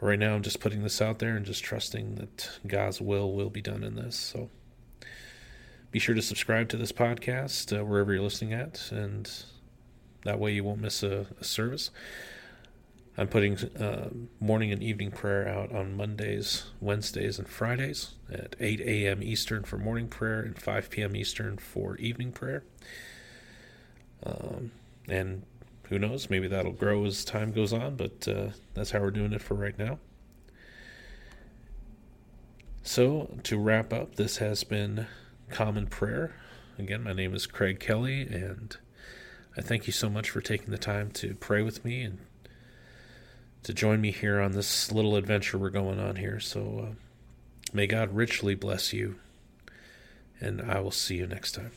right 0.00 0.18
now, 0.18 0.34
I'm 0.34 0.42
just 0.42 0.60
putting 0.60 0.82
this 0.82 1.00
out 1.00 1.20
there 1.20 1.36
and 1.36 1.46
just 1.46 1.64
trusting 1.64 2.16
that 2.16 2.50
God's 2.66 3.00
will 3.00 3.32
will 3.32 3.50
be 3.50 3.62
done 3.62 3.82
in 3.82 3.96
this. 3.96 4.16
So 4.16 4.50
be 5.90 5.98
sure 5.98 6.14
to 6.14 6.22
subscribe 6.22 6.68
to 6.70 6.76
this 6.76 6.92
podcast 6.92 7.78
uh, 7.78 7.84
wherever 7.84 8.12
you're 8.12 8.22
listening 8.22 8.52
at, 8.52 8.90
and 8.90 9.30
that 10.24 10.40
way 10.40 10.52
you 10.52 10.64
won't 10.64 10.80
miss 10.80 11.02
a, 11.02 11.26
a 11.40 11.44
service. 11.44 11.90
I'm 13.16 13.28
putting 13.28 13.56
uh, 13.58 14.10
morning 14.40 14.72
and 14.72 14.82
evening 14.82 15.12
prayer 15.12 15.46
out 15.46 15.72
on 15.72 15.96
Mondays, 15.96 16.64
Wednesdays, 16.80 17.38
and 17.38 17.48
Fridays 17.48 18.14
at 18.32 18.56
8 18.58 18.80
a.m. 18.80 19.22
Eastern 19.22 19.62
for 19.62 19.78
morning 19.78 20.08
prayer 20.08 20.40
and 20.40 20.60
5 20.60 20.90
p.m. 20.90 21.14
Eastern 21.14 21.56
for 21.56 21.96
evening 21.98 22.32
prayer. 22.32 22.64
Um, 24.24 24.72
and 25.08 25.44
who 25.88 25.98
knows, 25.98 26.28
maybe 26.28 26.48
that'll 26.48 26.72
grow 26.72 27.04
as 27.04 27.24
time 27.24 27.52
goes 27.52 27.72
on, 27.72 27.94
but 27.94 28.26
uh, 28.26 28.48
that's 28.72 28.90
how 28.90 29.00
we're 29.00 29.12
doing 29.12 29.32
it 29.32 29.42
for 29.42 29.54
right 29.54 29.78
now. 29.78 29.98
So, 32.82 33.38
to 33.44 33.58
wrap 33.58 33.92
up, 33.92 34.16
this 34.16 34.38
has 34.38 34.64
been 34.64 35.06
Common 35.50 35.86
Prayer. 35.86 36.34
Again, 36.78 37.04
my 37.04 37.12
name 37.12 37.32
is 37.32 37.46
Craig 37.46 37.78
Kelly, 37.78 38.22
and 38.22 38.76
I 39.56 39.60
thank 39.60 39.86
you 39.86 39.92
so 39.92 40.10
much 40.10 40.30
for 40.30 40.40
taking 40.40 40.70
the 40.70 40.78
time 40.78 41.10
to 41.12 41.34
pray 41.36 41.62
with 41.62 41.84
me 41.84 42.02
and 42.02 42.18
to 43.64 43.74
join 43.74 44.00
me 44.00 44.12
here 44.12 44.40
on 44.40 44.52
this 44.52 44.92
little 44.92 45.16
adventure 45.16 45.58
we're 45.58 45.70
going 45.70 45.98
on 45.98 46.16
here. 46.16 46.38
So 46.38 46.88
uh, 46.88 46.94
may 47.72 47.86
God 47.86 48.14
richly 48.14 48.54
bless 48.54 48.92
you, 48.92 49.16
and 50.40 50.62
I 50.62 50.80
will 50.80 50.90
see 50.90 51.16
you 51.16 51.26
next 51.26 51.52
time. 51.52 51.72